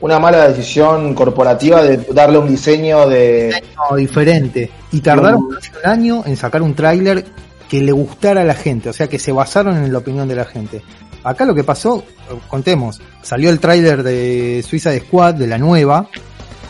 [0.00, 3.62] una mala decisión corporativa de darle un diseño de
[3.96, 7.24] diferente y tardaron un año en sacar un tráiler
[7.68, 10.34] que le gustara a la gente, o sea que se basaron en la opinión de
[10.34, 10.82] la gente.
[11.22, 12.02] Acá lo que pasó,
[12.48, 16.08] contemos, salió el tráiler de Suiza de Squad de la nueva,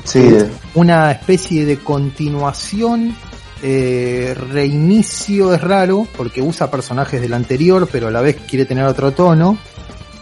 [0.05, 0.29] sí.
[0.75, 3.14] una especie de continuación
[3.62, 8.85] eh, reinicio es raro porque usa personajes del anterior, pero a la vez quiere tener
[8.85, 9.59] otro tono.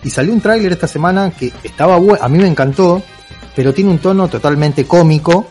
[0.05, 3.03] Y salió un tráiler esta semana que estaba bueno, a mí me encantó,
[3.55, 5.47] pero tiene un tono totalmente cómico,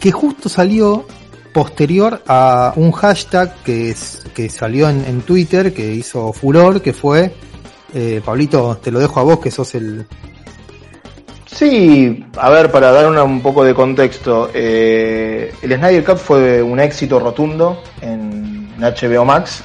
[0.00, 1.06] que justo salió
[1.52, 3.94] posterior a un hashtag que,
[4.34, 7.34] que salió en, Twitter, que hizo furor, que fue,
[7.94, 10.06] eh, Pablito, te lo dejo a vos, que sos el,
[11.56, 16.78] Sí, a ver, para dar un poco de contexto, eh, el Snyder Cut fue un
[16.78, 19.62] éxito rotundo en, HBO Max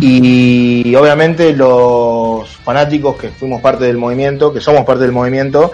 [0.00, 5.72] y obviamente los fanáticos que fuimos parte del movimiento, que somos parte del movimiento,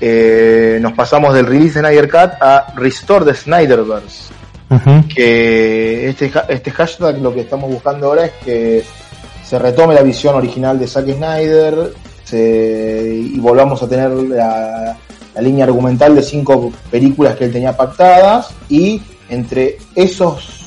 [0.00, 4.32] eh, nos pasamos del release de Snyder Cut a Restore the Snyderverse.
[5.14, 8.84] Que este, este hashtag lo que estamos buscando ahora es que
[9.44, 11.92] se retome la visión original de Zack Snyder,
[12.38, 14.96] y volvamos a tener la,
[15.40, 20.61] línea argumental de cinco películas que él tenía pactadas y entre esos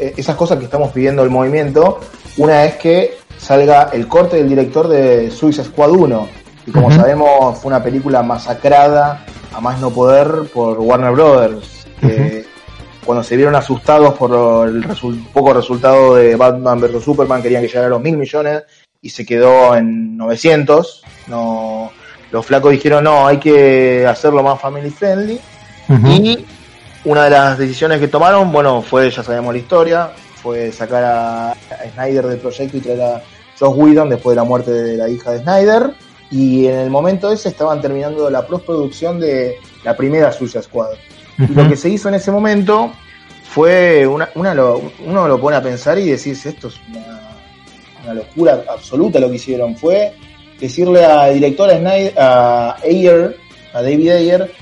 [0.00, 2.00] esas cosas que estamos pidiendo el movimiento,
[2.36, 6.28] una es que salga el corte del director de Suicide Squad 1,
[6.66, 11.86] y como sabemos fue una película masacrada a más no poder por Warner Brothers.
[13.04, 14.86] cuando se vieron asustados por el
[15.32, 18.62] poco resultado de Batman vs Superman, querían que llegara a los mil millones
[19.02, 21.02] y se quedó en 900.
[21.26, 21.90] No,
[22.30, 25.40] los flacos dijeron, no, hay que hacerlo más family friendly.
[26.06, 26.44] Y
[27.04, 31.54] una de las decisiones que tomaron, bueno, fue, ya sabemos la historia, fue sacar a,
[31.94, 33.22] Snyder del proyecto y traer a
[33.58, 35.94] Josh Whedon después de la muerte de la hija de Snyder.
[36.30, 40.90] Y en el momento ese estaban terminando la postproducción de la primera Suicide Squad.
[41.38, 42.92] Y lo que se hizo en ese momento
[43.42, 47.30] fue, una, una uno lo pone a pensar y decirse, esto es una
[48.04, 49.76] una locura absoluta lo que hicieron.
[49.76, 50.12] Fue
[50.58, 53.36] decirle al director a, Ayer,
[53.72, 54.52] a David Ayer,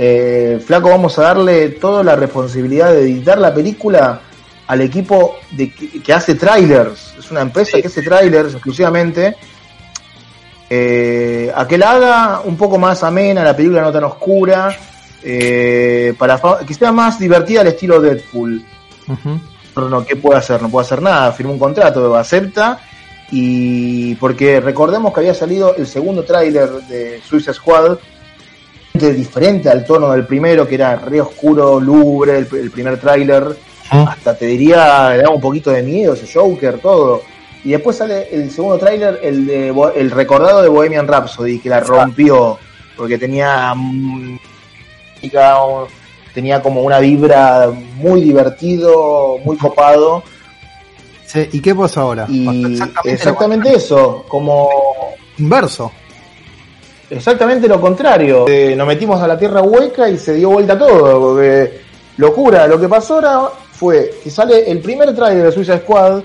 [0.00, 4.20] eh, flaco, vamos a darle toda la responsabilidad de editar la película
[4.68, 7.16] al equipo de, que, hace trailers.
[7.18, 9.36] Es una empresa que hace trailers exclusivamente.
[10.70, 14.76] Eh, a que la haga un poco más amena, la película no tan oscura,
[15.24, 18.62] eh, para que sea más divertida al estilo Deadpool.
[19.74, 20.62] No, ¿qué puede hacer?
[20.62, 21.32] No puede hacer nada.
[21.32, 22.80] Firma un contrato, acepta
[23.30, 27.98] Y porque recordemos que había salido el segundo tráiler de Suicide Squad,
[28.92, 33.56] diferente al tono del primero, que era re oscuro, lubre, el, primer tráiler.
[33.90, 37.22] Hasta te diría, le daba un poquito de miedo ese Joker, todo.
[37.64, 41.80] Y después sale el segundo tráiler, el de el recordado de Bohemian Rhapsody, que la
[41.80, 42.58] rompió,
[42.96, 43.74] porque tenía
[46.34, 50.22] tenía como una vibra muy divertido, muy copado.
[51.52, 52.26] ¿Y qué pasa ahora?
[53.04, 54.68] exactamente, eso, como
[55.38, 55.92] inverso.
[57.10, 58.46] Exactamente lo contrario.
[58.48, 61.20] Eh, nos metimos a la tierra hueca y se dio vuelta todo.
[61.20, 61.80] Porque,
[62.16, 62.66] locura.
[62.66, 66.22] Lo que pasó ahora fue que sale el primer trailer de Suicide Squad.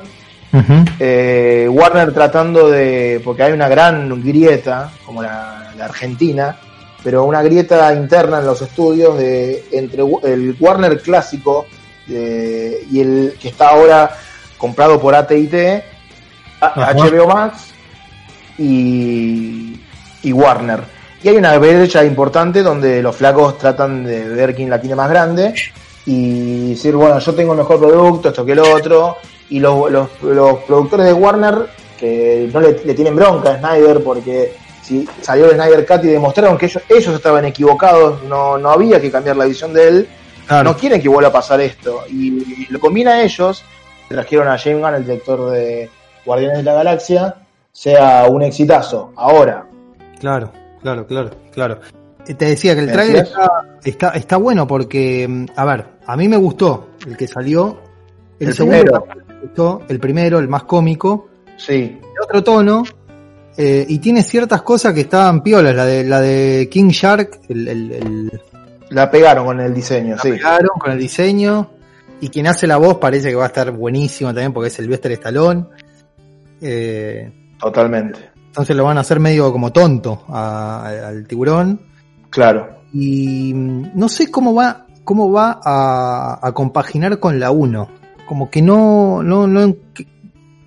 [0.99, 3.21] Eh, Warner tratando de.
[3.23, 6.57] Porque hay una gran grieta, como la, la Argentina,
[7.03, 11.65] pero una grieta interna en los estudios de entre el Warner clásico
[12.07, 14.11] y el que está ahora
[14.57, 15.83] comprado por AT&T,
[16.61, 17.73] HBO Max
[18.57, 19.72] y,
[20.23, 20.81] y Warner.
[21.21, 25.09] Y hay una brecha importante donde los flacos tratan de ver quién la tiene más
[25.09, 25.53] grande
[26.05, 29.17] y decir, bueno, yo tengo el mejor producto, esto que el otro.
[29.49, 34.03] Y los, los, los productores de Warner, que no le, le tienen bronca a Snyder
[34.03, 38.69] porque si salió el Snyder Cut y demostraron que ellos, ellos estaban equivocados, no, no
[38.69, 40.09] había que cambiar la visión de él,
[40.63, 42.03] no quieren que vuelva a pasar esto.
[42.09, 43.63] Y, lo combina a ellos,
[44.09, 45.89] trajeron a James Gunn, el director de
[46.25, 47.35] Guardianes de la Galaxia,
[47.71, 49.13] sea un exitazo.
[49.15, 49.65] Ahora.
[50.23, 51.79] Claro, claro, claro, claro.
[52.25, 53.27] Eh, te decía que el trailer
[53.83, 57.81] está, está, bueno porque, mm, a ver, a mí me gustó el que salió.
[58.39, 59.05] El, segundo primero.
[59.27, 61.27] me gustó, el primero, el más cómico.
[61.57, 61.99] Sí.
[61.99, 62.83] De otro tono,
[63.57, 68.31] eh, y tiene ciertas cosas que estaban piolas, la de, la de King Shark, el,
[68.91, 70.31] la pegaron con el diseño, la sí.
[70.31, 71.69] pegaron con el diseño.
[72.21, 74.87] Y quien hace la voz parece que va a estar buenísimo también porque es el
[74.87, 75.65] Bester Stallone.
[76.61, 78.32] Eh, Totalmente.
[78.53, 81.81] Entonces lo van a hacer medio como tonto al tiburón.
[82.29, 82.83] Claro.
[82.93, 87.89] Y mm, no sé cómo va, cómo va a, a compaginar con la 1.
[88.27, 89.75] Como que no, no, no,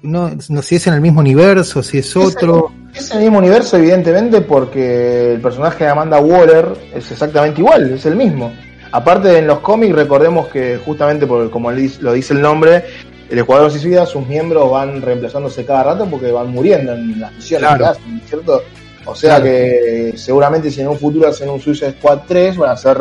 [0.03, 2.73] no, no si es en el mismo universo, si es otro.
[2.93, 8.05] Es, el mismo universo, evidentemente, porque el personaje de Amanda Waller es exactamente igual, es
[8.05, 8.53] el mismo.
[8.91, 12.85] Aparte, en los cómics, recordemos que justamente por, como lo dice el nombre,
[13.29, 17.71] el Escuadrón Suicida, sus miembros van reemplazándose cada rato porque van muriendo en las misiones
[18.27, 18.63] ¿cierto?
[19.05, 22.77] O sea que seguramente si en un futuro hacen un Suicide Squad 3 van a
[22.77, 22.99] ser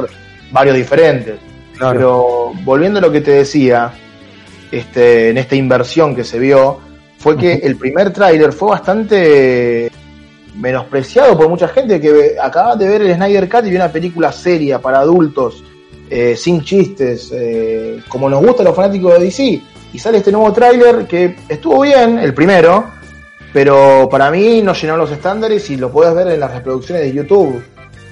[0.51, 1.35] varios diferentes.
[1.77, 3.91] Pero volviendo a lo que te decía,
[4.71, 6.79] este, en esta inversión que se vio,
[7.17, 9.91] fue que el primer tráiler fue bastante
[10.55, 14.31] menospreciado por mucha gente que acaba de ver el Snyder Cut y vio una película
[14.31, 15.63] seria para adultos,
[16.09, 19.61] eh, sin chistes, eh, como nos gusta a los fanáticos de DC.
[19.95, 22.83] Y sale este nuevo tráiler que estuvo bien, el primero,
[23.53, 27.13] pero para mí no llenó los estándares y lo puedes ver en las reproducciones de
[27.13, 27.63] YouTube.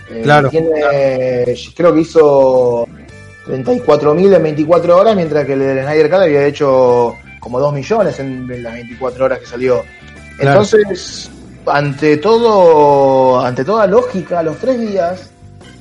[0.10, 2.88] Eh, claro, Creo que hizo
[3.46, 8.18] 34.000 en 24 horas, mientras que el de Snyder Cut había hecho como 2 millones
[8.22, 9.84] en, las 24 horas que salió.
[10.40, 11.30] Entonces,
[11.66, 15.32] ante todo, ante toda lógica, a los tres días,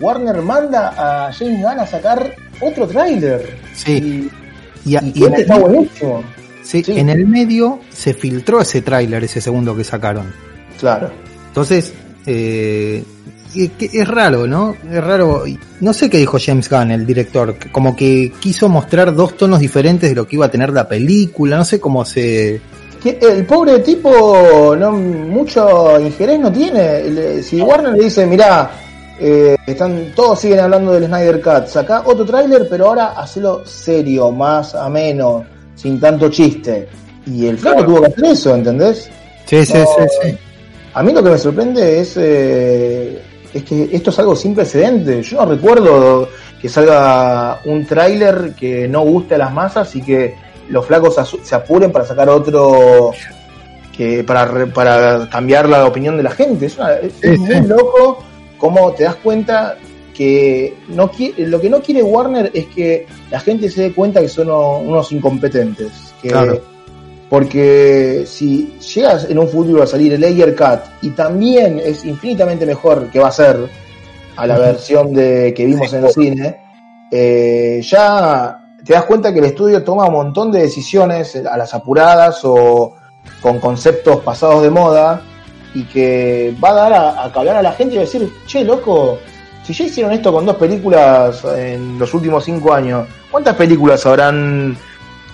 [0.01, 0.95] Warner manda
[1.29, 3.57] a James Gunn a sacar otro tráiler.
[3.73, 4.31] Sí.
[4.33, 4.42] Y,
[4.85, 6.23] y, este está buenísimo.
[6.63, 10.33] Sí, en el medio se filtró ese tráiler, ese segundo que sacaron.
[10.79, 11.11] Claro.
[11.49, 11.93] Entonces,
[12.27, 13.05] eh,
[13.55, 14.75] es raro, ¿no?
[14.91, 15.45] Es raro.
[15.81, 17.57] No sé qué dijo James Gunn, el director.
[17.71, 21.57] Como que quiso mostrar dos tonos diferentes de lo que iba a tener la película.
[21.57, 22.61] No sé cómo se.
[23.05, 27.43] El pobre tipo, no mucho interés no tiene.
[27.43, 28.71] Si Warner le dice, mirá,
[29.21, 34.31] eh, están todos siguen hablando del Snyder Cut, saca otro tráiler, pero ahora hacelo serio,
[34.31, 35.45] más ameno,
[35.75, 36.89] sin tanto chiste.
[37.27, 39.11] Y el flaco tuvo que hacer eso, ¿entendés?
[39.47, 40.39] Sí, sí, sí, sí.
[40.95, 43.23] A mí lo que me sorprende es eh,
[43.55, 45.31] es que esto es algo sin precedentes.
[45.31, 46.29] Yo no recuerdo
[46.61, 50.35] que salga un tráiler que no guste a las masas y que
[50.69, 53.13] los flacos se apuren para sacar otro
[53.97, 56.67] que para, para cambiar la opinión de la gente.
[56.67, 58.25] Es, muy loco
[58.63, 59.77] cómo te das cuenta
[60.15, 64.29] que no lo que no quiere Warner es que la gente se dé cuenta que
[64.29, 66.15] son unos incompetentes.
[66.23, 66.61] claro.
[67.29, 72.65] porque si llegas en un futuro a salir el Layer Cut y también es infinitamente
[72.65, 73.69] mejor que va a ser
[74.37, 76.61] a la versión de que vimos en el cine,
[77.11, 81.75] eh, ya te das cuenta que el estudio toma un montón de decisiones a las
[81.75, 82.95] apuradas o
[83.41, 85.23] con conceptos pasados de moda
[85.75, 88.31] y que va a dar a, a hablar a la gente y va a decir,
[88.47, 89.19] che, loco,
[89.65, 94.77] si ya hicieron esto con dos películas en los últimos cinco años, ¿cuántas películas habrán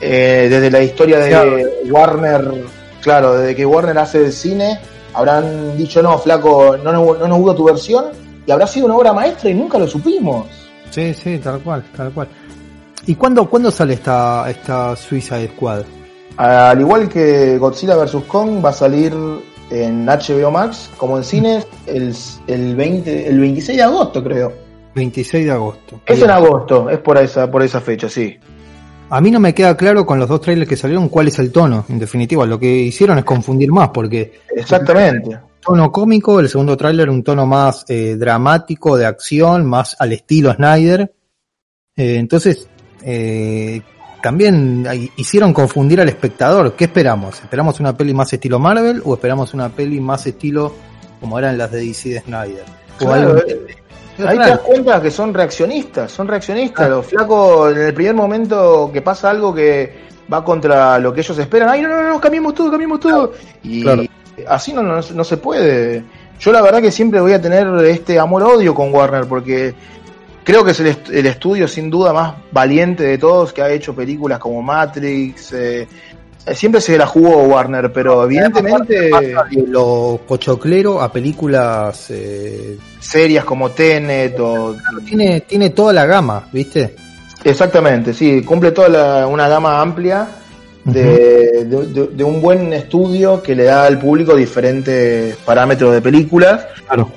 [0.01, 2.53] eh, desde la historia de Warner
[3.01, 4.79] Claro, desde que Warner hace el cine,
[5.15, 8.07] habrán dicho, no, flaco, no, no, no nos gusta tu versión,
[8.45, 10.47] y habrá sido una obra maestra y nunca lo supimos.
[10.91, 12.29] Sí, sí, tal cual, tal cual.
[13.07, 15.85] ¿Y cuándo, cuándo sale esta, esta Suicide Squad?
[16.37, 18.25] Al igual que Godzilla vs.
[18.27, 19.15] Kong va a salir
[19.71, 22.15] en HBO Max, como en cines, el,
[22.47, 24.53] el, 20, el 26 de agosto, creo.
[24.95, 26.01] 26 de agosto.
[26.07, 28.39] Es en agosto, es por esa, por esa fecha, sí.
[29.11, 31.51] A mí no me queda claro con los dos trailers que salieron cuál es el
[31.51, 32.45] tono, en definitiva.
[32.45, 34.41] Lo que hicieron es confundir más, porque.
[34.55, 35.39] Exactamente.
[35.61, 40.53] Tono cómico, el segundo tráiler un tono más eh, dramático, de acción, más al estilo
[40.53, 41.13] Snyder.
[41.97, 42.69] Eh, entonces,
[43.03, 43.81] eh,
[44.23, 46.75] también hicieron confundir al espectador.
[46.75, 47.41] ¿Qué esperamos?
[47.41, 50.73] ¿Esperamos una peli más estilo Marvel o esperamos una peli más estilo
[51.21, 52.65] como eran las de DC de Snyder?
[54.27, 56.87] Ahí te das cuenta que son reaccionistas, son reaccionistas.
[56.87, 56.89] Ah.
[56.89, 61.39] Los flacos, en el primer momento que pasa algo que va contra lo que ellos
[61.39, 63.33] esperan, ay, no, no, no, cambiemos todo, cambiemos todo.
[63.63, 63.85] Y
[64.49, 66.03] así no, no, no se puede.
[66.41, 69.75] Yo la verdad que siempre voy a tener este amor-odio con Warner porque
[70.49, 74.39] creo que es el, estudio sin duda más valiente de todos que ha hecho películas
[74.39, 75.53] como Matrix.
[75.53, 75.87] Eh,
[76.55, 79.11] siempre se la jugó Warner, pero evidentemente.
[79.67, 82.07] Lo pochoclero a películas.
[82.09, 84.75] Eh, serias como Tenet o.
[85.05, 86.97] Tiene, tiene toda la gama, ¿viste?
[87.45, 90.29] Exactamente, sí, cumple toda una gama amplia.
[90.83, 96.67] De, de, un buen estudio que le da al público diferentes parámetros de películas.
[96.87, 97.13] Claro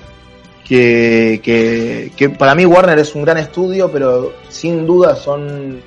[0.67, 5.81] que, que, para mí Warner es un gran estudio, pero sin duda son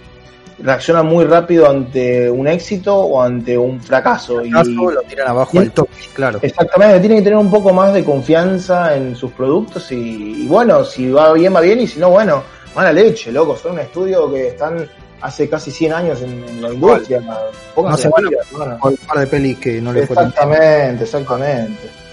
[0.59, 4.45] reaccionan muy rápido ante un éxito o ante un fracaso.
[4.45, 6.39] y lo tiran abajo al toque, claro.
[6.43, 11.11] Exactamente, tienen que tener un poco más de confianza en sus productos y, bueno, si
[11.11, 12.43] va bien, va bien, y si no, bueno,
[12.75, 14.89] mala leche, loco, son un estudio que están
[15.21, 17.21] hace casi 100 años en, la industria.
[17.21, 22.04] no se un par de pelis que no le Exactamente, exactamente.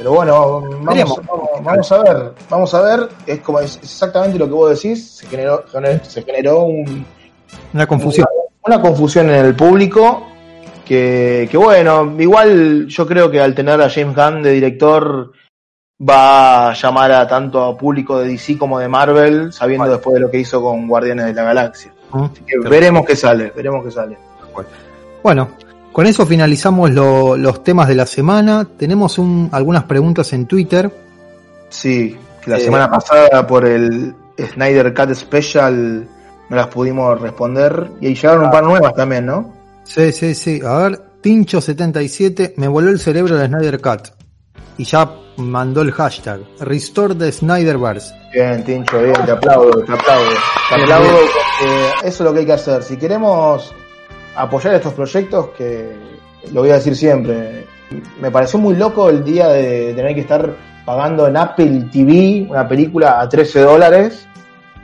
[0.00, 1.20] Pero bueno, vamos,
[1.62, 5.26] vamos, a ver, vamos a ver, es como es exactamente lo que vos decís, se
[5.26, 5.62] generó,
[6.04, 6.68] se generó
[7.74, 8.26] una confusión.
[8.64, 10.26] Una, confusión en el público,
[10.86, 15.32] que, que bueno, igual yo creo que al tener a James Gunn de director
[16.00, 20.20] va a llamar a tanto a público de DC como de Marvel, sabiendo después de
[20.20, 21.92] lo que hizo con Guardianes de la Galaxia.
[22.10, 24.16] Así que veremos qué sale, veremos qué sale.
[25.22, 25.50] Bueno,
[25.92, 28.66] con eso finalizamos los temas de la semana.
[28.76, 30.90] Tenemos un, algunas preguntas en Twitter.
[31.68, 32.16] Sí,
[32.46, 36.08] la eh, semana pasada por el Snyder Cut Special
[36.48, 37.90] no las pudimos responder.
[38.00, 39.52] Y ahí llegaron un par nuevas también, ¿no?
[39.84, 40.60] Sí, sí, sí.
[40.64, 44.08] A ver, Tincho77 me voló el cerebro de Snyder Cut.
[44.78, 46.40] Y ya mandó el hashtag.
[46.60, 48.14] Restore the Snyderverse.
[48.32, 50.30] Bien, Tincho, bien, te aplaudo, te aplaudo.
[50.68, 52.82] Te aplaudo porque eso es lo que hay que hacer.
[52.82, 53.74] Si queremos
[54.34, 55.96] apoyar estos proyectos que,
[56.52, 57.66] lo voy a decir siempre,
[58.20, 60.54] me pareció muy loco el día de tener que estar
[60.84, 64.26] pagando en Apple TV una película a 13 dólares,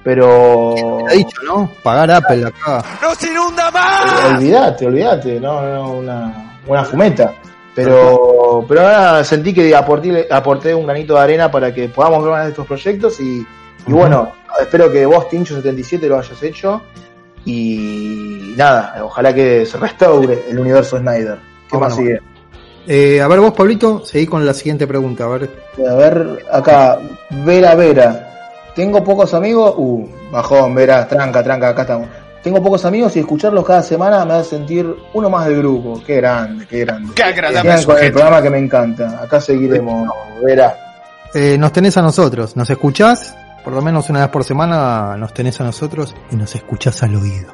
[0.02, 0.74] pero...
[1.08, 1.70] ha dicho, ¿no?
[1.82, 2.84] Pagar Apple acá.
[3.02, 4.34] ¡No se inunda más!
[4.36, 7.34] Olvídate, olvídate, no, no, una, una fumeta.
[7.74, 12.48] Pero, pero ahora sentí que aporté, aporté un granito de arena para que podamos ver
[12.48, 13.46] estos proyectos y,
[13.86, 16.82] y bueno, espero que vos, Tincho77, lo hayas hecho
[17.46, 21.38] y nada, ojalá que se restaure el universo Snyder.
[21.70, 22.20] ¿Qué más sigue?
[22.86, 25.24] Eh, a ver vos, Pablito, seguí con la siguiente pregunta.
[25.24, 25.50] A ver,
[25.88, 26.98] a ver acá,
[27.44, 28.52] Vera Vera.
[28.74, 29.74] Tengo pocos amigos.
[29.76, 32.08] Uh, bajón, Vera, tranca, tranca, acá estamos.
[32.42, 36.00] Tengo pocos amigos y escucharlos cada semana me hace sentir uno más del grupo.
[36.06, 37.12] Qué grande, qué grande.
[37.14, 37.84] Qué agradable.
[37.84, 39.22] Con el programa que me encanta.
[39.22, 40.08] Acá seguiremos,
[40.44, 40.76] Vera.
[41.34, 43.36] Eh, nos tenés a nosotros, ¿nos escuchás?
[43.66, 47.16] Por lo menos una vez por semana nos tenés a nosotros y nos escuchás al
[47.16, 47.48] oído.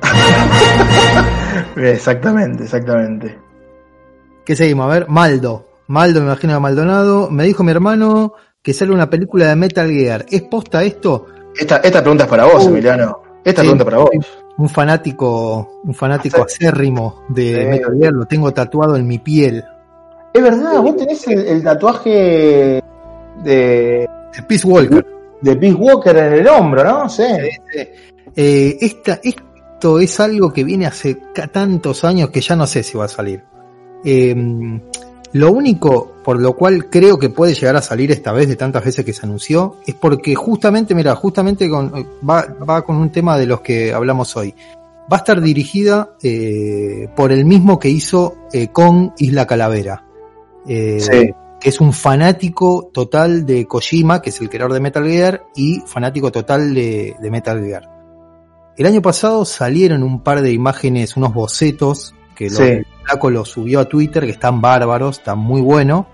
[1.76, 3.38] exactamente, exactamente.
[4.46, 4.86] ¿Qué seguimos?
[4.86, 5.68] A ver, Maldo.
[5.88, 7.28] Maldo, me imagino a Maldonado.
[7.30, 10.24] Me dijo mi hermano que sale una película de Metal Gear.
[10.30, 11.26] ¿Es posta esto?
[11.54, 13.20] Esta, esta pregunta es para vos, uh, Emiliano.
[13.44, 14.10] Esta pregunta es para vos.
[14.56, 19.62] Un fanático, un fanático acérrimo de Metal Gear, lo tengo tatuado en mi piel.
[20.32, 22.82] Es verdad, vos tenés el, tatuaje
[23.44, 24.08] de...
[24.32, 27.08] De Peace Walker de Big Walker en el hombro, ¿no?
[27.08, 27.24] Sí.
[28.34, 31.18] Eh, esta, esto es algo que viene hace
[31.52, 33.42] tantos años que ya no sé si va a salir.
[34.04, 34.80] Em,
[35.32, 38.84] lo único por lo cual creo que puede llegar a salir esta vez de tantas
[38.84, 41.92] veces que se anunció es porque justamente, mira, justamente con,
[42.28, 44.54] va, va con un tema de los que hablamos hoy.
[45.10, 50.04] Va a estar dirigida eh, por el mismo que hizo eh, con Isla Calavera.
[50.66, 55.46] sí que es un fanático total de Kojima, que es el creador de Metal Gear,
[55.56, 57.88] y fanático total de, Metal Gear.
[58.76, 63.86] El año pasado salieron un par de imágenes, unos bocetos que lo, lo subió a
[63.86, 66.06] Twitter, que están bárbaros, están muy bueno.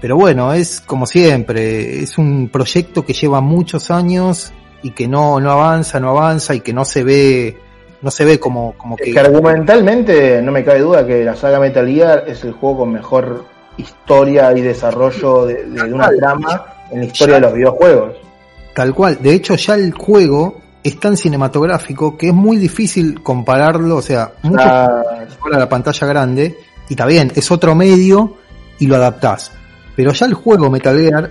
[0.00, 4.52] Pero bueno, es como siempre, es un proyecto que lleva muchos años
[4.82, 7.58] y que no, no avanza, no avanza y que no se ve,
[8.00, 9.18] no se ve como, como que...
[9.18, 13.44] argumentalmente no me cabe duda que la saga Metal Gear es el juego con mejor
[13.80, 18.16] historia y desarrollo de, una trama en la historia de los videojuegos.
[18.74, 23.96] Tal cual, de hecho ya el juego es tan cinematográfico que es muy difícil compararlo,
[23.96, 25.14] o sea, mucho a
[25.50, 26.56] la pantalla grande,
[26.88, 28.36] y está bien, es otro medio
[28.78, 29.52] y lo adaptás.
[29.96, 31.30] Pero ya el juego Metal Gear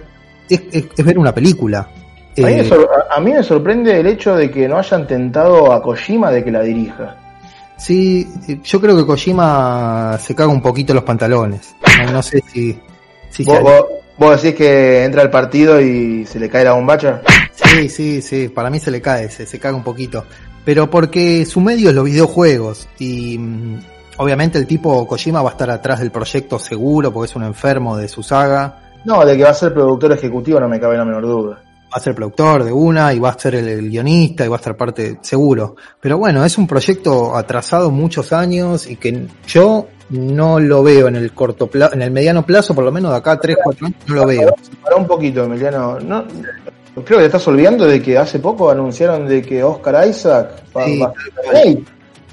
[0.49, 1.89] es, es, ver una película.
[2.35, 2.69] Eh,
[3.11, 6.51] a mí, me sorprende el hecho de que no hayan tentado a Kojima de que
[6.51, 7.17] la dirija.
[7.79, 8.27] Sí,
[8.63, 11.75] yo creo que Kojima se caga un poquito los pantalones.
[12.11, 12.77] No, sé si...
[13.29, 13.61] si ¿Vos,
[14.17, 17.21] vos, decís que entra al partido y se le cae la bombacha?
[17.53, 20.25] Sí, sí, sí, para mí se le cae, se, se caga un poquito.
[20.65, 23.79] Pero porque su medio es los videojuegos y mm,
[24.17, 27.97] obviamente el tipo Kojima va a estar atrás del proyecto seguro porque es un enfermo
[27.97, 28.91] de su saga.
[29.05, 31.61] No, de que va a ser productor ejecutivo no me cabe la menor duda.
[31.91, 34.59] Va a ser productor de una y va a ser el, guionista y va a
[34.59, 35.75] estar parte seguro.
[35.99, 41.15] Pero bueno, es un proyecto atrasado muchos años y que yo no lo veo en
[41.15, 43.99] el corto plazo, en el mediano plazo, por lo menos de acá 3, 4 años,
[44.07, 44.55] no lo veo.
[44.83, 45.99] Para un poquito, Emiliano.
[45.99, 46.25] No,
[46.93, 50.83] creo que te estás olvidando de que hace poco anunciaron de que Oscar Isaac va,
[50.83, 51.13] a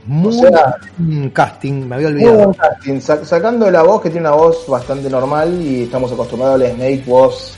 [0.06, 2.54] muy buen casting, me había olvidado.
[2.54, 7.02] casting, sacando la voz que tiene una voz bastante normal y estamos acostumbrados al Snake
[7.06, 7.56] voz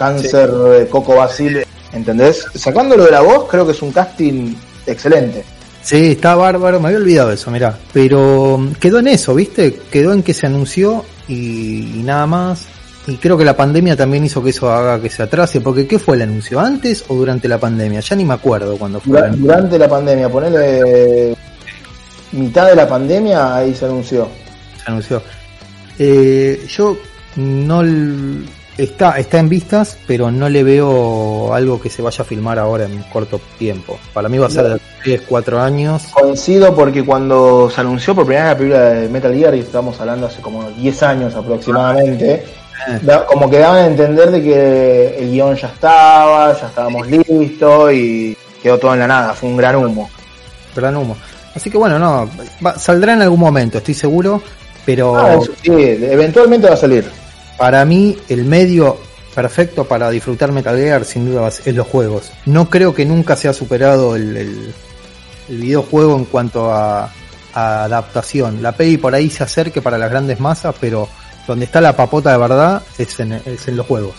[0.00, 0.50] cáncer
[0.88, 2.46] Coco Basile, ¿entendés?
[2.54, 4.54] Sacándolo de la voz, creo que es un casting
[4.86, 5.44] excelente.
[5.82, 7.76] Sí, está bárbaro, me había olvidado eso, mirá.
[7.92, 9.78] Pero mm, quedó en eso, ¿viste?
[9.90, 12.64] Quedó en que se anunció y nada más.
[13.06, 15.98] Y creo que la pandemia también hizo que eso haga que se atrase, porque ¿qué
[15.98, 16.60] fue el anuncio?
[16.60, 18.00] ¿Antes o durante la pandemia?
[18.00, 19.20] Ya ni me acuerdo cuando fue.
[19.32, 21.34] Durante, la pandemia, ponele
[22.32, 24.28] mitad de la pandemia, ahí se anunció.
[24.82, 25.22] Se anunció.
[25.98, 26.96] Eh, yo
[27.36, 27.82] no
[28.78, 32.84] está, está en vistas, pero no le veo algo que se vaya a filmar ahora
[32.84, 33.98] en corto tiempo.
[34.12, 36.02] Para mí va a ser de 3, 4 años.
[36.12, 40.00] Coincido porque cuando se anunció por primera vez la película de Metal Gear, y estamos
[40.00, 42.44] hablando hace como 10 años aproximadamente,
[43.26, 48.36] como que daban a entender de que el guion ya estaba, ya estábamos listos y
[48.62, 50.10] quedó todo en la nada, fue un gran humo.
[50.74, 51.16] Gran humo.
[51.54, 52.30] Así que bueno, no,
[52.78, 54.40] saldrá en algún momento, estoy seguro,
[54.86, 55.16] pero...
[55.16, 57.04] Ah, sí, eventualmente va a salir.
[57.60, 58.96] Para mí, el medio
[59.34, 62.32] perfecto para disfrutar Metal Gear sin duda es los juegos.
[62.46, 64.72] No creo que nunca se ha superado el, el,
[65.46, 67.12] videojuego en cuanto a,
[67.52, 68.62] a adaptación.
[68.62, 71.06] La peli por ahí se acerque para las grandes masas, pero
[71.46, 74.14] donde está la papota de verdad es en, es en los juegos.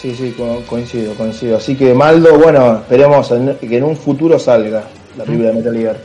[0.00, 0.32] Sí, sí,
[0.68, 1.56] coincido, coincido.
[1.56, 3.28] Así que Maldo, bueno, esperemos
[3.60, 4.84] que en un futuro salga
[5.18, 6.00] la película de Metal Gear.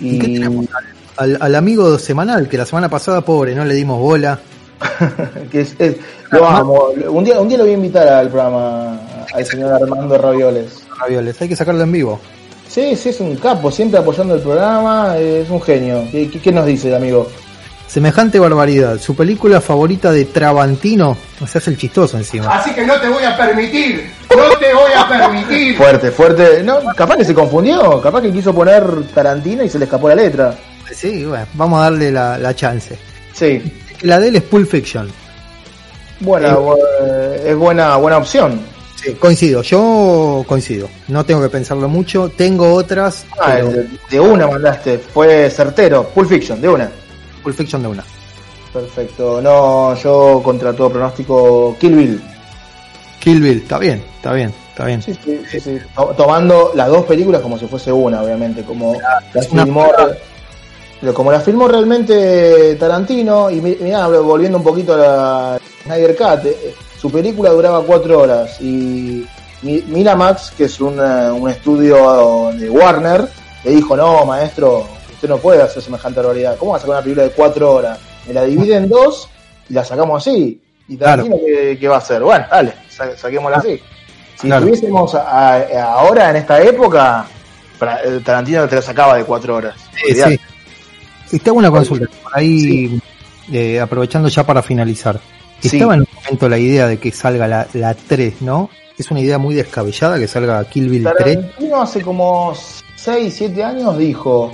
[0.00, 0.40] Y,
[1.16, 4.38] Al, amigo semanal, que la semana pasada, pobre, no le dimos bola.
[5.50, 5.76] que es,
[7.08, 9.00] Un día, un día lo voy a invitar al programa
[9.32, 10.84] al señor Armando Ravioles.
[10.98, 12.20] Ravioles, hay que sacarlo en vivo.
[12.68, 16.04] Sí, sí, es un capo, siempre apoyando el programa, es un genio.
[16.10, 17.28] ¿Qué, qué nos dice el amigo?
[17.86, 18.98] Semejante barbaridad.
[18.98, 21.14] Su película favorita de Trabantino.
[21.42, 22.46] O sea, es el chistoso encima.
[22.46, 24.10] Así que no te voy a permitir.
[24.30, 25.76] No te voy a permitir.
[25.76, 26.62] fuerte, fuerte.
[26.62, 28.00] No, capaz que se confundió.
[28.00, 28.82] Capaz que quiso poner
[29.14, 30.54] Tarantino y se le escapó la letra.
[30.90, 32.98] Sí, bueno, vamos a darle la, chance.
[33.34, 33.62] Sí.
[34.02, 35.10] La de él es Pulp Fiction.
[36.20, 38.60] Bueno, eh, es buena, buena opción.
[38.96, 39.62] Sí, coincido.
[39.62, 40.88] Yo coincido.
[41.08, 42.30] No tengo que pensarlo mucho.
[42.36, 43.24] Tengo otras.
[43.40, 43.58] Ah,
[44.10, 44.98] de una mandaste.
[44.98, 46.04] Fue certero.
[46.08, 46.90] Pulp Fiction, de una.
[47.42, 48.04] Pulp Fiction de una.
[48.72, 49.40] Perfecto.
[49.42, 52.22] No, yo contra todo pronóstico Kill Bill.
[53.20, 55.02] Kill Bill, está bien, está bien, está bien.
[55.02, 55.16] Sí,
[55.48, 55.78] sí, sí,
[56.16, 58.96] Tomando las dos películas como si fuese una, obviamente, como
[59.52, 59.66] la
[61.02, 66.46] filmó, como la filmó realmente Tarantino y mira, volviendo un poquito a la Snyder Cut,
[66.46, 69.26] eh, su película duraba cuatro horas y
[69.62, 73.28] Miramax, que es un, un estudio de Warner,
[73.64, 74.86] le dijo, no, maestro,
[75.28, 76.56] no puede hacer semejante barbaridad.
[76.56, 77.98] ¿Cómo va a sacar una película de cuatro horas?
[78.26, 79.28] Me la divide en dos
[79.68, 80.60] y la sacamos así.
[80.88, 82.22] ¿Y Tarantino ¿qué, va a hacer?
[82.22, 82.74] Bueno, dale,
[83.16, 83.80] saquémosla así.
[84.36, 87.26] Si estuviésemos ahora en esta época,
[88.24, 89.76] Tarantino te la sacaba de cuatro horas.
[90.04, 90.40] Sí, sí.
[91.32, 93.00] Y te hago una consulta, por ahí
[93.50, 95.18] eh, aprovechando ya para finalizar.
[95.62, 98.68] Estaba en un momento la idea de que salga la, la 3, ¿no?
[98.98, 101.72] Es una idea muy descabellada que salga Kill Bill Tarantino 3.
[101.74, 102.52] hace como
[102.96, 104.52] 6, 7 años dijo,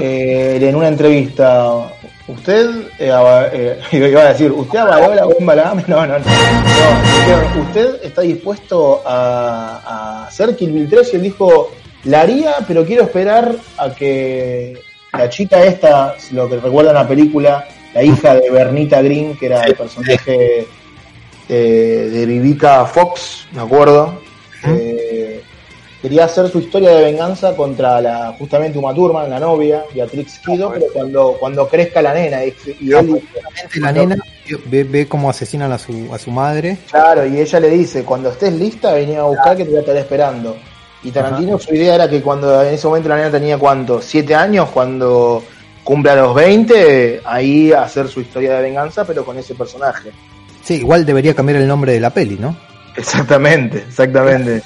[0.00, 1.92] eh, en una entrevista,
[2.26, 3.10] usted eh,
[3.52, 7.60] eh, iba a decir, ¿usted avaló la bomba la No, no, no.
[7.60, 11.12] ¿Usted está dispuesto a, hacer Kill Bill 3?
[11.12, 11.70] Y él dijo,
[12.04, 14.78] la haría, pero quiero esperar a que
[15.16, 19.46] la chica esta, lo que recuerda en la película, la hija de Bernita Green, que
[19.46, 20.66] era el personaje
[21.48, 24.20] de, de Vivica Fox, me acuerdo,
[24.64, 25.42] eh,
[26.02, 30.70] quería hacer su historia de venganza contra la justamente Uma Thurman, la novia, Beatrix Kido,
[30.72, 32.44] pero cuando, cuando crezca la nena.
[32.44, 33.22] Y, él,
[33.80, 34.16] la nena
[34.66, 36.78] ve, ve cómo asesinan a su, a su madre.
[36.90, 39.80] Claro, y ella le dice, cuando estés lista, venía a buscar que te voy a
[39.80, 40.56] estar esperando.
[41.02, 44.34] Y Tarantino su idea era que cuando en ese momento la nena tenía cuánto, siete
[44.34, 45.42] años, cuando
[45.84, 50.10] cumple a los 20, ahí hacer su historia de venganza, pero con ese personaje.
[50.64, 52.56] Sí, igual debería cambiar el nombre de la peli, ¿no?
[52.96, 54.62] Exactamente, exactamente,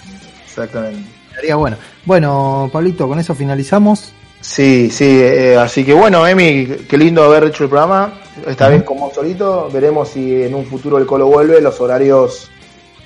[0.47, 1.03] exactamente.
[1.35, 1.77] Sería bueno.
[2.07, 4.13] Bueno, Pablito, con eso finalizamos.
[4.41, 8.15] Sí, sí, eh, así que bueno, Emi, qué lindo haber hecho el programa,
[8.47, 12.51] esta vez como solito, veremos si en un futuro el Colo vuelve, los horarios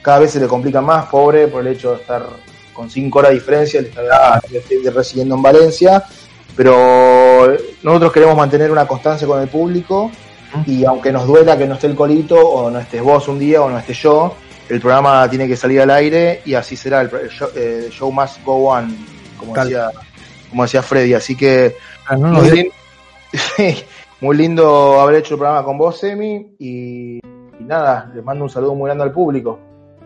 [0.00, 2.24] cada vez se le complican más, pobre, por el hecho de estar
[2.74, 4.42] con cinco horas de diferencia, el estar
[4.94, 6.04] residiendo en Valencia,
[6.56, 10.10] pero nosotros queremos mantener una constancia con el público
[10.66, 13.62] y aunque nos duela que no esté el colito o no estés vos un día
[13.62, 14.34] o no esté yo,
[14.68, 18.96] el programa tiene que salir al aire y así será, el, show, must go on,
[19.36, 19.88] como decía,
[20.50, 22.72] como decía Freddy, así que ah, muy, lindo,
[24.20, 28.50] muy, lindo, haber hecho el programa con vos, Emi, y, y nada, les mando un
[28.50, 29.58] saludo muy grande al público.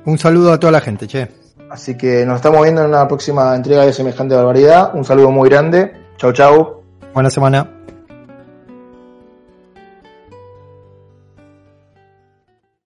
[0.04, 1.28] Un saludo a toda la gente, che.
[1.70, 4.94] Así que nos estamos viendo en una próxima entrega de semejante barbaridad.
[4.94, 5.92] Un saludo muy grande.
[6.16, 6.82] Chau, chau.
[7.12, 7.68] Buena semana.